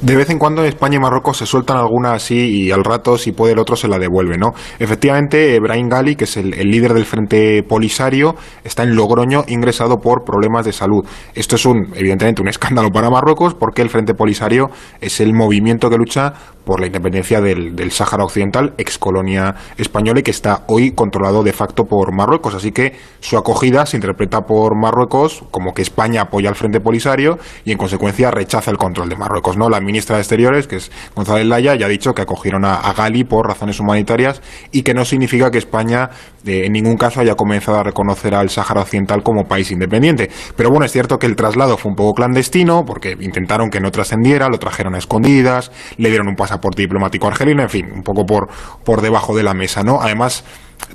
De 0.00 0.16
vez 0.16 0.28
en 0.28 0.38
cuando 0.38 0.62
en 0.62 0.68
España 0.68 0.96
y 0.96 0.98
Marruecos 0.98 1.38
se 1.38 1.46
sueltan 1.46 1.76
algunas 1.78 2.12
así 2.12 2.36
y 2.36 2.70
al 2.70 2.84
rato, 2.84 3.16
si 3.16 3.32
puede, 3.32 3.54
el 3.54 3.58
otro 3.58 3.74
se 3.74 3.88
la 3.88 3.98
devuelve, 3.98 4.36
¿no? 4.36 4.52
Efectivamente, 4.78 5.58
Brahim 5.60 5.88
Gali, 5.88 6.16
que 6.16 6.24
es 6.24 6.36
el, 6.36 6.50
líder 6.50 6.92
del 6.92 7.06
Frente 7.06 7.62
Polisario, 7.62 8.34
está 8.64 8.82
en 8.82 8.96
Logroño 8.96 9.44
ingresado 9.46 9.98
por 9.98 10.24
problemas 10.24 10.66
de 10.66 10.72
salud. 10.72 11.06
Esto 11.34 11.56
es 11.56 11.64
un, 11.64 11.92
evidentemente, 11.94 12.42
un 12.42 12.48
escándalo 12.48 12.90
para 12.90 13.08
Marruecos 13.08 13.54
porque 13.54 13.82
el 13.82 13.88
Frente 13.88 14.14
Polisario 14.14 14.68
es 15.00 15.20
el 15.20 15.32
movimiento 15.32 15.88
que 15.88 15.96
lucha 15.96 16.34
por 16.64 16.80
la 16.80 16.86
independencia 16.86 17.40
del, 17.40 17.76
del 17.76 17.90
Sáhara 17.90 18.24
Occidental, 18.24 18.74
ex 18.78 18.98
colonia 18.98 19.54
española, 19.76 20.20
y 20.20 20.22
que 20.22 20.30
está 20.30 20.64
hoy 20.68 20.92
controlado 20.92 21.42
de 21.42 21.52
facto 21.52 21.84
por 21.84 22.14
Marruecos. 22.14 22.54
Así 22.54 22.72
que 22.72 22.96
su 23.20 23.36
acogida 23.36 23.86
se 23.86 23.96
interpreta 23.96 24.42
por 24.42 24.76
Marruecos 24.76 25.44
como 25.50 25.72
que 25.72 25.82
España 25.82 26.22
apoya 26.22 26.48
al 26.48 26.54
Frente 26.54 26.80
Polisario 26.80 27.38
y 27.64 27.72
en 27.72 27.78
consecuencia 27.78 28.30
rechaza 28.30 28.70
el 28.70 28.78
control 28.78 29.08
de 29.08 29.16
Marruecos. 29.16 29.56
¿no? 29.56 29.68
La 29.68 29.80
ministra 29.80 30.16
de 30.16 30.22
Exteriores, 30.22 30.66
que 30.66 30.76
es 30.76 30.90
González 31.14 31.46
Laya, 31.46 31.74
ya 31.74 31.86
ha 31.86 31.88
dicho 31.88 32.12
que 32.12 32.22
acogieron 32.22 32.64
a, 32.64 32.92
Gali 32.94 33.24
por 33.24 33.46
razones 33.46 33.80
humanitarias 33.80 34.40
y 34.70 34.82
que 34.82 34.94
no 34.94 35.04
significa 35.04 35.50
que 35.50 35.58
España 35.58 36.10
en 36.46 36.72
ningún 36.72 36.96
caso 36.96 37.20
haya 37.20 37.34
comenzado 37.34 37.78
a 37.78 37.82
reconocer 37.82 38.34
al 38.34 38.50
Sáhara 38.50 38.82
Occidental 38.82 39.22
como 39.22 39.46
país 39.46 39.70
independiente. 39.70 40.30
Pero 40.56 40.70
bueno, 40.70 40.84
es 40.84 40.92
cierto 40.92 41.18
que 41.18 41.26
el 41.26 41.36
traslado 41.36 41.76
fue 41.76 41.90
un 41.90 41.96
poco 41.96 42.14
clandestino 42.14 42.84
porque 42.84 43.16
intentaron 43.20 43.70
que 43.70 43.80
no 43.80 43.90
trascendiera, 43.90 44.48
lo 44.48 44.58
trajeron 44.58 44.94
a 44.94 44.98
escondidas, 44.98 45.70
le 45.96 46.08
dieron 46.08 46.28
un 46.28 46.36
pasaporte 46.36 46.82
diplomático 46.82 47.26
argelino, 47.26 47.62
en 47.62 47.70
fin, 47.70 47.90
un 47.92 48.02
poco 48.02 48.26
por, 48.26 48.48
por 48.84 49.00
debajo 49.00 49.34
de 49.34 49.42
la 49.42 49.54
mesa, 49.54 49.82
¿no? 49.82 50.00
Además, 50.00 50.44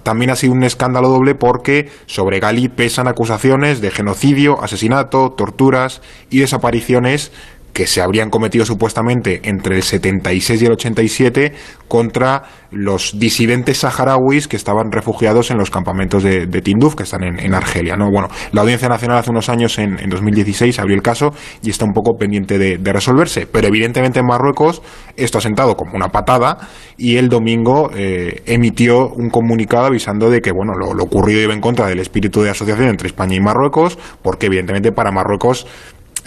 también 0.03 0.29
ha 0.31 0.35
sido 0.35 0.53
un 0.53 0.63
escándalo 0.63 1.09
doble 1.09 1.35
porque 1.35 1.89
sobre 2.05 2.39
Gali 2.39 2.69
pesan 2.69 3.07
acusaciones 3.07 3.81
de 3.81 3.91
genocidio, 3.91 4.61
asesinato, 4.61 5.31
torturas 5.31 6.01
y 6.29 6.39
desapariciones 6.39 7.31
que 7.73 7.87
se 7.87 8.01
habrían 8.01 8.29
cometido 8.29 8.65
supuestamente 8.65 9.41
entre 9.43 9.75
el 9.75 9.83
76 9.83 10.61
y 10.61 10.65
el 10.65 10.71
87 10.73 11.53
contra 11.87 12.43
los 12.71 13.19
disidentes 13.19 13.79
saharauis 13.79 14.47
que 14.47 14.55
estaban 14.55 14.91
refugiados 14.91 15.49
en 15.49 15.57
los 15.57 15.71
campamentos 15.71 16.23
de, 16.23 16.47
Tinduf, 16.61 16.95
que 16.95 17.03
están 17.03 17.23
en, 17.23 17.53
Argelia. 17.53 17.95
¿no? 17.97 18.11
Bueno, 18.11 18.27
la 18.51 18.61
Audiencia 18.61 18.87
Nacional 18.87 19.17
hace 19.17 19.31
unos 19.31 19.49
años, 19.49 19.77
en, 19.79 19.97
2016, 20.07 20.77
abrió 20.79 20.95
el 20.95 21.01
caso 21.01 21.31
y 21.63 21.69
está 21.71 21.85
un 21.85 21.93
poco 21.93 22.15
pendiente 22.17 22.57
de, 22.57 22.93
resolverse. 22.93 23.47
Pero 23.47 23.67
evidentemente 23.67 24.19
en 24.19 24.25
Marruecos 24.25 24.81
esto 25.15 25.37
ha 25.37 25.41
sentado 25.41 25.75
como 25.75 25.95
una 25.95 26.09
patada 26.09 26.57
y 26.97 27.17
el 27.17 27.29
domingo 27.29 27.91
eh, 27.95 28.41
emitió 28.45 29.09
un 29.09 29.29
comunicado 29.29 29.85
avisando 29.85 30.29
de 30.29 30.41
que 30.41 30.51
bueno, 30.51 30.73
lo 30.73 31.03
ocurrido 31.03 31.41
iba 31.41 31.53
en 31.53 31.61
contra 31.61 31.87
del 31.87 31.99
espíritu 31.99 32.41
de 32.41 32.49
asociación 32.49 32.89
entre 32.89 33.07
España 33.07 33.35
y 33.35 33.39
Marruecos, 33.39 33.97
porque 34.21 34.47
evidentemente 34.47 34.91
para 34.91 35.11
Marruecos 35.11 35.67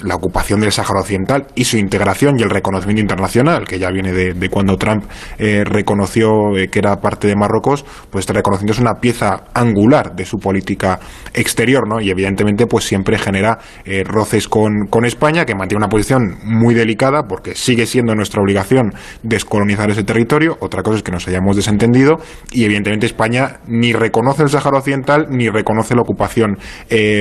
la 0.02 0.14
ocupación 0.14 0.60
del 0.60 0.72
Sáhara 0.72 1.00
Occidental 1.00 1.46
y 1.54 1.64
su 1.64 1.76
integración 1.76 2.38
y 2.38 2.42
el 2.42 2.50
reconocimiento 2.50 3.00
internacional, 3.00 3.66
que 3.66 3.78
ya 3.78 3.90
viene 3.90 4.12
de, 4.12 4.48
cuando 4.50 4.76
Trump 4.76 5.04
eh, 5.38 5.64
reconoció 5.64 6.56
eh, 6.56 6.68
que 6.68 6.78
era 6.78 6.96
parte 6.96 7.28
de 7.28 7.36
Marruecos, 7.36 7.84
pues 8.10 8.22
este 8.22 8.32
reconocimiento 8.32 8.74
es 8.74 8.80
una 8.80 9.00
pieza 9.00 9.44
angular 9.54 10.14
de 10.14 10.24
su 10.24 10.38
política 10.38 11.00
exterior, 11.34 11.88
¿no? 11.88 12.00
Y 12.00 12.10
evidentemente, 12.10 12.66
pues 12.66 12.84
siempre 12.84 13.18
genera 13.18 13.58
eh, 13.84 14.04
roces 14.04 14.48
con, 14.48 14.86
con, 14.90 15.04
España, 15.04 15.44
que 15.44 15.54
mantiene 15.54 15.84
una 15.84 15.88
posición 15.88 16.38
muy 16.44 16.74
delicada, 16.74 17.24
porque 17.28 17.54
sigue 17.54 17.86
siendo 17.86 18.14
nuestra 18.14 18.40
obligación 18.40 18.94
descolonizar 19.22 19.90
ese 19.90 20.04
territorio. 20.04 20.56
Otra 20.60 20.82
cosa 20.82 20.98
es 20.98 21.02
que 21.02 21.12
nos 21.12 21.26
hayamos 21.28 21.56
desentendido, 21.56 22.16
y 22.50 22.64
evidentemente 22.64 23.06
España 23.06 23.60
ni 23.66 23.92
reconoce 23.92 24.42
el 24.42 24.48
Sáhara 24.48 24.78
Occidental 24.78 25.26
ni 25.30 25.48
reconoce 25.48 25.94
la 25.94 26.02
ocupación 26.02 26.58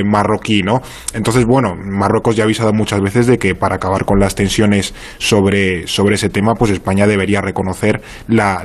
marroquí, 0.06 0.62
¿no? 0.62 0.82
Entonces, 1.14 1.46
bueno, 1.46 1.76
Marruecos 1.76 2.36
ya 2.36 2.46
muchas 2.74 3.02
veces 3.02 3.28
de 3.28 3.38
que 3.38 3.56
para 3.56 3.76
acabar 3.76 4.06
con 4.06 4.20
las 4.20 4.36
tensiones 4.36 4.94
sobre, 5.18 5.88
sobre 5.88 6.16
ese 6.16 6.30
tema, 6.30 6.54
pues 6.56 6.72
España 6.72 7.08
debería 7.08 7.42
reconocer 7.42 8.02
la, 8.28 8.62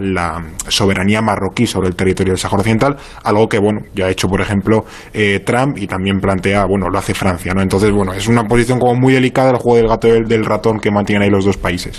soberanía 0.68 1.22
marroquí 1.22 1.66
sobre 1.66 1.88
el 1.88 1.96
territorio 1.96 2.32
del 2.32 2.38
Sáhara 2.38 2.58
Occidental, 2.58 2.96
algo 3.22 3.48
que, 3.48 3.58
bueno, 3.58 3.80
ya 3.94 4.06
ha 4.06 4.10
hecho, 4.10 4.28
por 4.28 4.40
ejemplo, 4.40 4.84
eh, 5.12 5.40
Trump 5.44 5.78
y 5.78 5.86
también 5.86 6.18
plantea, 6.18 6.64
bueno, 6.66 6.88
lo 6.88 6.98
hace 6.98 7.14
Francia, 7.14 7.52
¿no? 7.54 7.62
Entonces, 7.62 7.90
bueno, 7.92 8.12
es 8.12 8.28
una 8.28 8.44
posición 8.44 8.78
como 8.78 8.94
muy 8.94 9.12
delicada 9.12 9.50
el 9.50 9.56
juego 9.56 9.76
del 9.76 9.88
gato 9.88 10.08
y 10.08 10.24
del, 10.24 10.44
ratón 10.44 10.78
que 10.78 10.90
mantienen 10.90 11.22
ahí 11.24 11.30
los 11.30 11.44
dos 11.44 11.56
países. 11.56 11.98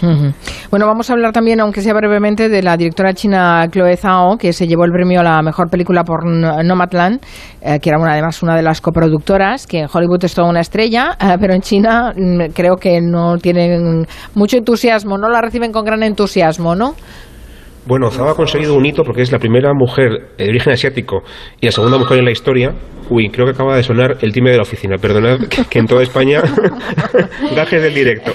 Bueno, 0.70 0.86
vamos 0.86 1.10
a 1.10 1.14
hablar 1.14 1.34
también, 1.34 1.60
aunque 1.60 1.82
sea 1.82 1.94
brevemente, 1.94 2.50
de 2.50 2.62
la 2.62 2.78
directora 2.78 3.14
china 3.14 3.68
Chloe 3.70 3.98
Zhao, 3.98 4.38
que 4.38 4.54
se 4.54 4.68
llevó 4.68 4.86
el 4.86 4.92
premio 4.92 5.20
a 5.20 5.24
la 5.24 5.42
mejor 5.42 5.70
película 5.70 6.04
por 6.04 6.26
Nomadland, 6.26 7.20
eh, 7.62 7.80
que 7.80 7.90
era 7.90 8.00
una, 8.00 8.14
además 8.14 8.42
una 8.44 8.56
de 8.56 8.62
las 8.62 8.82
coproductoras, 8.82 9.68
que 9.68 9.80
en 9.80 9.88
Hollywood 9.92 10.24
es 10.24 10.34
toda 10.34 10.50
una 10.50 10.62
estrella, 10.62 11.18
eh, 11.20 11.38
pero 11.40 11.54
en 11.54 11.62
China 11.62 11.87
Mm, 12.16 12.52
creo 12.54 12.76
que 12.76 13.00
no 13.02 13.38
tienen 13.38 14.06
mucho 14.36 14.58
entusiasmo, 14.58 15.18
no 15.18 15.30
la 15.30 15.42
reciben 15.42 15.72
con 15.72 15.86
gran 15.86 16.04
entusiasmo, 16.04 16.76
¿no? 16.76 16.94
Bueno, 17.86 18.12
Zhao 18.12 18.30
ha 18.30 18.36
conseguido 18.36 18.76
un 18.76 18.86
hito 18.86 19.04
porque 19.04 19.22
es 19.22 19.32
la 19.32 19.40
primera 19.40 19.74
mujer 19.74 20.36
de 20.38 20.50
origen 20.50 20.74
asiático 20.74 21.22
y 21.62 21.68
la 21.68 21.72
segunda 21.72 21.98
mujer 21.98 22.20
en 22.20 22.26
la 22.26 22.32
historia. 22.32 22.74
Uy, 23.10 23.30
creo 23.30 23.46
que 23.46 23.52
acaba 23.52 23.76
de 23.78 23.84
sonar 23.84 24.18
el 24.22 24.34
timbre 24.34 24.52
de 24.52 24.58
la 24.58 24.64
oficina. 24.64 24.98
Perdonad 24.98 25.40
que, 25.48 25.80
en 25.80 25.88
toda 25.88 26.04
España 26.04 26.42
gajes 27.56 27.82
del 27.82 27.94
directo. 27.94 28.34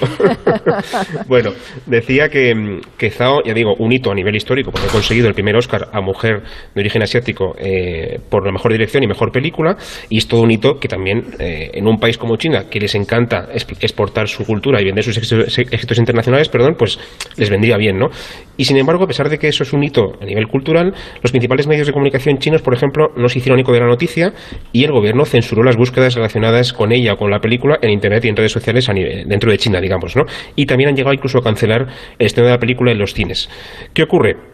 bueno, 1.27 1.51
decía 1.85 2.29
que, 2.29 2.81
que 2.97 3.11
Zhao, 3.11 3.43
ya 3.43 3.53
digo, 3.53 3.75
un 3.77 3.91
hito 3.91 4.11
a 4.11 4.15
nivel 4.15 4.35
histórico 4.35 4.71
porque 4.71 4.87
ha 4.87 4.91
conseguido 4.91 5.27
el 5.27 5.33
primer 5.33 5.55
Oscar 5.55 5.89
a 5.91 6.01
mujer 6.01 6.41
de 6.73 6.81
origen 6.81 7.03
asiático 7.03 7.55
eh, 7.59 8.19
por 8.29 8.45
la 8.45 8.51
mejor 8.51 8.71
dirección 8.71 9.03
y 9.03 9.07
mejor 9.07 9.31
película 9.31 9.77
y 10.09 10.17
es 10.17 10.27
todo 10.27 10.41
un 10.41 10.51
hito 10.51 10.79
que 10.79 10.87
también 10.87 11.35
eh, 11.39 11.71
en 11.73 11.87
un 11.87 11.99
país 11.99 12.17
como 12.17 12.35
China 12.37 12.65
que 12.69 12.79
les 12.79 12.95
encanta 12.95 13.49
exportar 13.53 14.27
su 14.27 14.45
cultura 14.45 14.81
y 14.81 14.85
vender 14.85 15.03
sus 15.03 15.17
éxitos, 15.17 15.97
internacionales, 15.97 16.49
perdón, 16.49 16.75
pues 16.77 16.99
les 17.37 17.49
vendría 17.49 17.77
bien, 17.77 17.97
¿no? 17.97 18.09
Y 18.57 18.65
sin 18.65 18.77
embargo, 18.77 19.03
a 19.03 19.07
pesar 19.07 19.29
de 19.29 19.37
que 19.37 19.47
eso 19.47 19.63
es 19.63 19.73
un 19.73 19.83
hito 19.83 20.13
a 20.21 20.25
nivel 20.25 20.47
cultural, 20.47 20.93
los 21.21 21.31
principales 21.31 21.67
medios 21.67 21.87
de 21.87 21.93
comunicación 21.93 22.37
chinos, 22.37 22.61
por 22.61 22.73
ejemplo, 22.73 23.11
no 23.15 23.29
se 23.29 23.39
hicieron 23.39 23.59
eco 23.59 23.71
de 23.71 23.79
la 23.79 23.87
noticia 23.87 24.33
y 24.71 24.83
el 24.83 24.91
gobierno 24.91 25.25
censuró 25.25 25.63
las 25.63 25.75
búsquedas 25.75 26.15
relacionadas 26.15 26.73
con 26.73 26.91
ella 26.91 27.13
o 27.13 27.17
con 27.17 27.29
la 27.29 27.39
película 27.39 27.79
en 27.81 27.89
Internet 27.89 28.25
y 28.25 28.29
en 28.29 28.35
redes 28.35 28.51
sociales 28.51 28.87
dentro 29.25 29.51
de 29.51 29.57
China, 29.57 29.81
digamos, 29.81 30.15
¿no? 30.15 30.23
Y 30.55 30.65
también 30.65 30.89
han 30.89 30.95
llegado 30.95 31.13
incluso 31.13 31.39
a 31.39 31.43
cancelar 31.43 31.87
el 32.17 32.25
estreno 32.25 32.47
de 32.47 32.53
la 32.53 32.59
película 32.59 32.91
en 32.91 32.97
los 32.97 33.13
cines. 33.13 33.49
¿Qué 33.93 34.03
ocurre? 34.03 34.52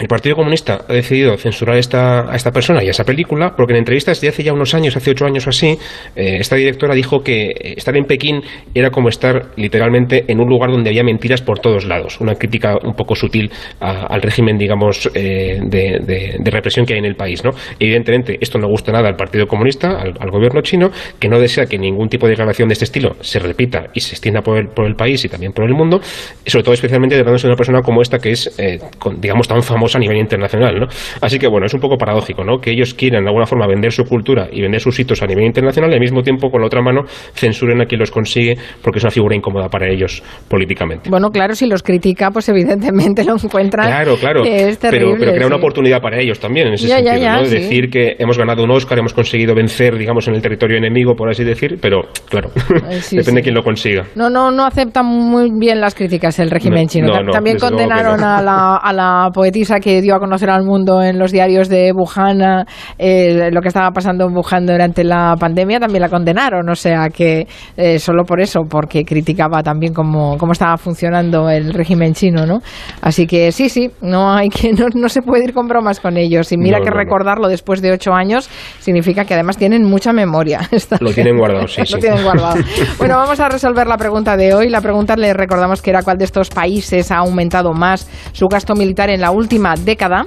El 0.00 0.08
Partido 0.08 0.34
Comunista 0.34 0.86
ha 0.88 0.92
decidido 0.94 1.36
censurar 1.36 1.76
esta, 1.76 2.32
a 2.32 2.34
esta 2.34 2.50
persona 2.52 2.82
y 2.82 2.88
a 2.88 2.90
esa 2.90 3.04
película 3.04 3.52
porque 3.54 3.74
en 3.74 3.80
entrevistas 3.80 4.18
de 4.22 4.28
hace 4.28 4.42
ya 4.42 4.54
unos 4.54 4.74
años, 4.74 4.96
hace 4.96 5.10
ocho 5.10 5.26
años 5.26 5.46
así, 5.46 5.78
eh, 6.16 6.38
esta 6.40 6.56
directora 6.56 6.94
dijo 6.94 7.20
que 7.22 7.52
estar 7.76 7.94
en 7.94 8.06
Pekín 8.06 8.40
era 8.74 8.88
como 8.88 9.10
estar 9.10 9.50
literalmente 9.56 10.24
en 10.26 10.40
un 10.40 10.48
lugar 10.48 10.70
donde 10.70 10.88
había 10.88 11.04
mentiras 11.04 11.42
por 11.42 11.58
todos 11.58 11.84
lados. 11.84 12.18
Una 12.18 12.34
crítica 12.34 12.76
un 12.82 12.94
poco 12.94 13.14
sutil 13.14 13.50
al 13.78 14.22
régimen, 14.22 14.56
digamos, 14.56 15.10
eh, 15.14 15.58
de, 15.62 16.50
represión 16.50 16.86
que 16.86 16.94
hay 16.94 17.00
en 17.00 17.04
el 17.04 17.14
país. 17.14 17.44
¿no? 17.44 17.50
Evidentemente, 17.78 18.38
esto 18.40 18.58
no 18.58 18.68
gusta 18.68 18.92
nada 18.92 19.06
al 19.06 19.16
Partido 19.16 19.46
Comunista, 19.46 20.00
al, 20.00 20.30
gobierno 20.30 20.62
chino, 20.62 20.90
que 21.18 21.28
no 21.28 21.38
desea 21.38 21.66
que 21.66 21.78
ningún 21.78 22.08
tipo 22.08 22.24
de 22.24 22.30
declaración 22.30 22.68
de 22.68 22.72
este 22.72 22.86
estilo 22.86 23.16
se 23.20 23.38
repita 23.38 23.88
y 23.92 24.00
se 24.00 24.12
extienda 24.12 24.40
por 24.40 24.56
el, 24.56 24.68
por 24.68 24.86
el 24.86 24.94
país 24.94 25.22
y 25.26 25.28
también 25.28 25.52
por 25.52 25.66
el 25.66 25.74
mundo, 25.74 26.00
sobre 26.46 26.62
todo 26.62 26.72
especialmente 26.72 27.16
tratándose 27.16 27.46
de 27.46 27.50
una 27.50 27.56
persona 27.56 27.82
como 27.82 28.00
esta 28.00 28.18
que 28.18 28.30
es, 28.30 28.58
eh, 28.58 28.78
digamos, 29.20 29.46
tan 29.46 29.62
famosa 29.62 29.89
a 29.96 29.98
nivel 29.98 30.18
internacional, 30.18 30.74
¿no? 30.78 30.86
Así 31.20 31.38
que 31.38 31.48
bueno, 31.48 31.66
es 31.66 31.74
un 31.74 31.80
poco 31.80 31.96
paradójico, 31.96 32.44
¿no? 32.44 32.58
Que 32.58 32.70
ellos 32.70 32.94
quieran 32.94 33.24
de 33.24 33.28
alguna 33.28 33.46
forma 33.46 33.66
vender 33.66 33.92
su 33.92 34.04
cultura 34.04 34.48
y 34.50 34.62
vender 34.62 34.80
sus 34.80 34.98
hitos 34.98 35.22
a 35.22 35.26
nivel 35.26 35.44
internacional 35.44 35.90
y 35.90 35.94
al 35.94 36.00
mismo 36.00 36.22
tiempo 36.22 36.50
con 36.50 36.60
la 36.60 36.66
otra 36.66 36.82
mano 36.82 37.02
censuren 37.34 37.80
a 37.80 37.86
quien 37.86 38.00
los 38.00 38.10
consigue 38.10 38.56
porque 38.82 38.98
es 38.98 39.04
una 39.04 39.10
figura 39.10 39.36
incómoda 39.36 39.68
para 39.68 39.88
ellos 39.88 40.22
políticamente. 40.48 41.10
Bueno, 41.10 41.30
claro, 41.30 41.54
si 41.54 41.66
los 41.66 41.82
critica, 41.82 42.30
pues 42.30 42.48
evidentemente 42.48 43.24
lo 43.26 43.34
encuentran. 43.34 43.86
Claro, 43.86 44.16
claro. 44.16 44.42
pero, 44.42 45.14
pero 45.18 45.32
crea 45.32 45.46
una 45.46 45.56
oportunidad 45.56 46.00
para 46.00 46.20
ellos 46.20 46.38
también 46.38 46.68
en 46.68 46.74
ese 46.74 46.88
sentido, 46.88 47.32
¿no? 47.32 47.42
Decir 47.42 47.90
que 47.90 48.16
hemos 48.18 48.38
ganado 48.38 48.64
un 48.64 48.70
Oscar, 48.70 48.98
hemos 48.98 49.12
conseguido 49.12 49.54
vencer, 49.54 49.96
digamos, 49.96 50.26
en 50.28 50.34
el 50.34 50.42
territorio 50.42 50.78
enemigo, 50.78 51.14
por 51.14 51.28
así 51.28 51.44
decir, 51.44 51.78
pero 51.80 52.02
claro, 52.28 52.50
depende 53.10 53.40
de 53.40 53.42
quién 53.42 53.54
lo 53.54 53.62
consiga. 53.62 54.04
No, 54.14 54.30
no, 54.30 54.50
no 54.50 54.64
aceptan 54.64 55.06
muy 55.06 55.50
bien 55.58 55.80
las 55.80 55.94
críticas 55.94 56.38
el 56.38 56.50
régimen 56.50 56.88
chino. 56.88 57.12
también 57.32 57.58
condenaron 57.58 58.22
a, 58.22 58.42
la, 58.42 58.76
a 58.76 58.92
la 58.92 59.30
poetisa 59.32 59.79
que 59.80 60.00
dio 60.00 60.14
a 60.14 60.18
conocer 60.18 60.50
al 60.50 60.64
mundo 60.64 61.02
en 61.02 61.18
los 61.18 61.32
diarios 61.32 61.68
de 61.68 61.92
Wuhan 61.92 62.66
eh, 62.98 63.50
lo 63.52 63.60
que 63.60 63.68
estaba 63.68 63.90
pasando 63.90 64.26
en 64.26 64.36
Wuhan 64.36 64.66
durante 64.66 65.04
la 65.04 65.34
pandemia, 65.38 65.80
también 65.80 66.02
la 66.02 66.08
condenaron. 66.08 66.68
O 66.68 66.74
sea 66.74 67.08
que 67.08 67.46
eh, 67.76 67.98
solo 67.98 68.24
por 68.24 68.40
eso, 68.40 68.60
porque 68.68 69.04
criticaba 69.04 69.62
también 69.62 69.92
cómo, 69.92 70.36
cómo 70.38 70.52
estaba 70.52 70.76
funcionando 70.76 71.48
el 71.48 71.72
régimen 71.72 72.12
chino, 72.14 72.46
¿no? 72.46 72.60
Así 73.02 73.26
que 73.26 73.52
sí, 73.52 73.68
sí, 73.68 73.90
no 74.02 74.32
hay 74.32 74.48
que 74.48 74.72
no, 74.94 75.08
se 75.08 75.22
puede 75.22 75.44
ir 75.44 75.54
con 75.54 75.68
bromas 75.68 76.00
con 76.00 76.16
ellos. 76.16 76.52
Y 76.52 76.56
mira 76.56 76.80
que 76.80 76.90
recordarlo 76.90 77.48
después 77.48 77.82
de 77.82 77.92
ocho 77.92 78.12
años 78.12 78.48
significa 78.78 79.24
que 79.24 79.34
además 79.34 79.56
tienen 79.56 79.84
mucha 79.84 80.12
memoria. 80.12 80.60
Lo 81.00 81.12
tienen 81.12 81.36
guardado, 81.36 81.66
sí, 81.68 81.82
Lo 81.90 81.98
tienen 81.98 82.22
guardado. 82.22 82.56
bueno, 82.98 83.16
vamos 83.16 83.40
a 83.40 83.48
resolver 83.48 83.86
la 83.86 83.96
pregunta 83.96 84.36
de 84.36 84.54
hoy. 84.54 84.68
La 84.68 84.80
pregunta 84.80 85.16
le 85.16 85.32
recordamos 85.32 85.82
que 85.82 85.90
era 85.90 86.02
cuál 86.02 86.18
de 86.18 86.24
estos 86.24 86.50
países 86.50 87.10
ha 87.10 87.18
aumentado 87.18 87.72
más 87.72 88.08
su 88.32 88.46
gasto 88.48 88.74
militar 88.74 89.10
en 89.10 89.20
la 89.20 89.30
última 89.30 89.69
década. 89.76 90.24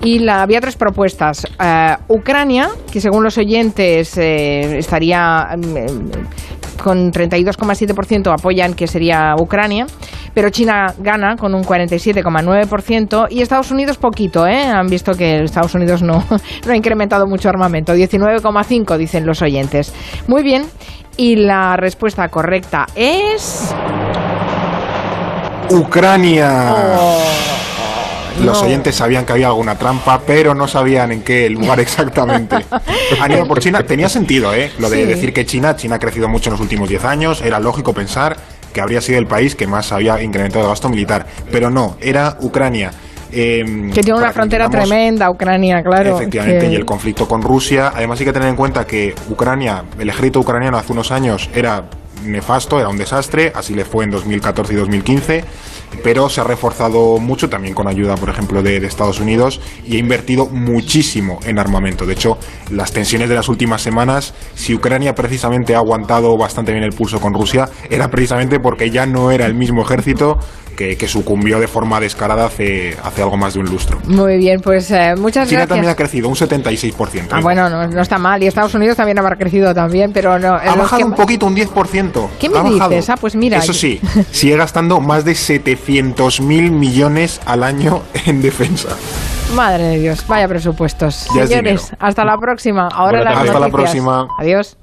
Y 0.00 0.18
la, 0.18 0.42
había 0.42 0.60
tres 0.60 0.76
propuestas. 0.76 1.46
Eh, 1.62 1.96
Ucrania, 2.08 2.70
que 2.92 3.00
según 3.00 3.22
los 3.22 3.38
oyentes 3.38 4.18
eh, 4.18 4.78
estaría 4.78 5.56
mm, 5.56 6.82
con 6.82 7.12
32,7% 7.12 8.32
apoyan 8.32 8.74
que 8.74 8.88
sería 8.88 9.34
Ucrania, 9.38 9.86
pero 10.34 10.50
China 10.50 10.92
gana 10.98 11.36
con 11.36 11.54
un 11.54 11.62
47,9% 11.62 13.28
y 13.30 13.40
Estados 13.40 13.70
Unidos 13.70 13.98
poquito, 13.98 14.46
¿eh? 14.46 14.64
Han 14.64 14.88
visto 14.88 15.12
que 15.12 15.44
Estados 15.44 15.74
Unidos 15.74 16.02
no, 16.02 16.24
no 16.66 16.72
ha 16.72 16.76
incrementado 16.76 17.26
mucho 17.26 17.48
armamento, 17.48 17.94
19,5% 17.94 18.96
dicen 18.96 19.24
los 19.24 19.40
oyentes. 19.42 19.94
Muy 20.26 20.42
bien, 20.42 20.64
y 21.16 21.36
la 21.36 21.76
respuesta 21.76 22.28
correcta 22.28 22.86
es... 22.96 23.74
Ucrania. 25.70 26.74
Oh. 26.74 27.51
Los 28.40 28.62
oyentes 28.62 28.94
sabían 28.94 29.24
que 29.24 29.32
había 29.32 29.48
alguna 29.48 29.76
trampa, 29.76 30.20
pero 30.26 30.54
no 30.54 30.66
sabían 30.66 31.12
en 31.12 31.22
qué 31.22 31.48
lugar 31.50 31.80
exactamente. 31.80 32.56
Han 33.20 33.32
ido 33.32 33.46
por 33.46 33.60
China. 33.60 33.82
Tenía 33.82 34.08
sentido, 34.08 34.54
¿eh? 34.54 34.70
Lo 34.78 34.88
de 34.90 35.06
decir 35.06 35.32
que 35.32 35.44
China, 35.44 35.76
China 35.76 35.96
ha 35.96 35.98
crecido 35.98 36.28
mucho 36.28 36.50
en 36.50 36.52
los 36.52 36.60
últimos 36.60 36.88
10 36.88 37.04
años. 37.04 37.42
Era 37.42 37.60
lógico 37.60 37.92
pensar 37.92 38.36
que 38.72 38.80
habría 38.80 39.00
sido 39.00 39.18
el 39.18 39.26
país 39.26 39.54
que 39.54 39.66
más 39.66 39.92
había 39.92 40.22
incrementado 40.22 40.64
el 40.64 40.70
gasto 40.70 40.88
militar. 40.88 41.26
Pero 41.50 41.70
no, 41.70 41.96
era 42.00 42.36
Ucrania. 42.40 42.90
Em, 43.34 43.90
que 43.90 44.02
tiene 44.02 44.18
una 44.18 44.30
frontera 44.30 44.68
tremenda, 44.68 45.30
Ucrania, 45.30 45.82
claro. 45.82 46.16
Efectivamente, 46.16 46.68
y 46.70 46.74
el 46.74 46.84
conflicto 46.84 47.26
con 47.26 47.40
Rusia. 47.42 47.92
Además, 47.94 48.20
hay 48.20 48.26
que 48.26 48.32
tener 48.32 48.48
en 48.48 48.56
cuenta 48.56 48.84
que 48.86 49.14
Ucrania, 49.30 49.82
el 49.98 50.08
ejército 50.08 50.40
ucraniano 50.40 50.76
hace 50.76 50.92
unos 50.92 51.10
años 51.10 51.48
era 51.54 51.82
nefasto, 52.24 52.78
era 52.78 52.88
un 52.88 52.98
desastre, 52.98 53.52
así 53.54 53.74
le 53.74 53.84
fue 53.84 54.04
en 54.04 54.10
2014 54.10 54.72
y 54.72 54.76
2015 54.76 55.44
pero 56.02 56.28
se 56.28 56.40
ha 56.40 56.44
reforzado 56.44 57.18
mucho 57.18 57.48
también 57.48 57.74
con 57.74 57.88
ayuda, 57.88 58.14
por 58.16 58.30
ejemplo, 58.30 58.62
de, 58.62 58.80
de, 58.80 58.86
Estados 58.86 59.20
Unidos 59.20 59.60
y 59.84 59.96
ha 59.96 59.98
invertido 59.98 60.46
muchísimo 60.46 61.38
en 61.44 61.58
armamento. 61.58 62.06
De 62.06 62.14
hecho, 62.14 62.38
las 62.70 62.92
tensiones 62.92 63.28
de 63.28 63.34
las 63.34 63.48
últimas 63.48 63.82
semanas, 63.82 64.34
si 64.54 64.74
Ucrania 64.74 65.14
precisamente 65.14 65.74
ha 65.74 65.78
aguantado 65.78 66.36
bastante 66.36 66.72
bien 66.72 66.84
el 66.84 66.92
pulso 66.92 67.20
con 67.20 67.34
Rusia, 67.34 67.68
era 67.90 68.08
precisamente 68.08 68.58
porque 68.60 68.90
ya 68.90 69.06
no 69.06 69.30
era 69.30 69.46
el 69.46 69.54
mismo 69.54 69.82
ejército 69.82 70.38
que, 70.72 70.96
que, 70.96 71.08
sucumbió 71.08 71.60
de 71.60 71.68
forma 71.68 72.00
descarada 72.00 72.46
hace, 72.46 72.96
hace 73.02 73.22
algo 73.22 73.36
más 73.36 73.54
de 73.54 73.60
un 73.60 73.66
lustro. 73.66 73.98
Muy 74.06 74.38
bien, 74.38 74.60
pues 74.60 74.90
eh, 74.90 75.14
muchas 75.16 75.48
China 75.48 75.60
gracias. 75.60 75.68
también 75.68 75.90
ha 75.90 75.96
crecido 75.96 76.28
un 76.28 76.34
76%. 76.34 77.28
Ah, 77.30 77.40
bueno, 77.40 77.68
no, 77.68 77.86
no, 77.86 78.00
está 78.00 78.18
mal. 78.18 78.42
Y 78.42 78.46
Estados 78.46 78.74
Unidos 78.74 78.96
también 78.96 79.18
habrá 79.18 79.36
crecido 79.36 79.74
también, 79.74 80.12
pero 80.12 80.38
no. 80.38 80.54
Ha 80.54 80.74
bajado 80.74 80.98
que... 80.98 81.04
un 81.04 81.14
poquito, 81.14 81.46
un 81.46 81.56
10%. 81.56 82.28
¿Qué 82.38 82.48
me 82.48 82.58
ha 82.58 82.62
dices? 82.62 82.78
Bajado. 82.78 83.02
Ah, 83.08 83.16
pues 83.20 83.34
mira. 83.34 83.58
Eso 83.58 83.72
sí, 83.72 84.00
sigue 84.30 84.56
gastando 84.56 85.00
más 85.00 85.24
de 85.24 85.34
700 85.34 86.40
mil 86.40 86.70
millones 86.70 87.40
al 87.46 87.62
año 87.62 88.02
en 88.26 88.42
defensa. 88.42 88.88
Madre 89.54 89.84
de 89.84 89.98
Dios, 89.98 90.26
vaya 90.26 90.48
presupuestos. 90.48 91.26
Ya 91.34 91.46
Señores, 91.46 91.92
hasta 91.98 92.24
la 92.24 92.38
próxima. 92.38 92.88
Ahora 92.88 93.18
las 93.22 93.36
Hasta 93.36 93.44
noticias. 93.44 93.60
la 93.60 93.68
próxima. 93.68 94.28
Adiós. 94.38 94.76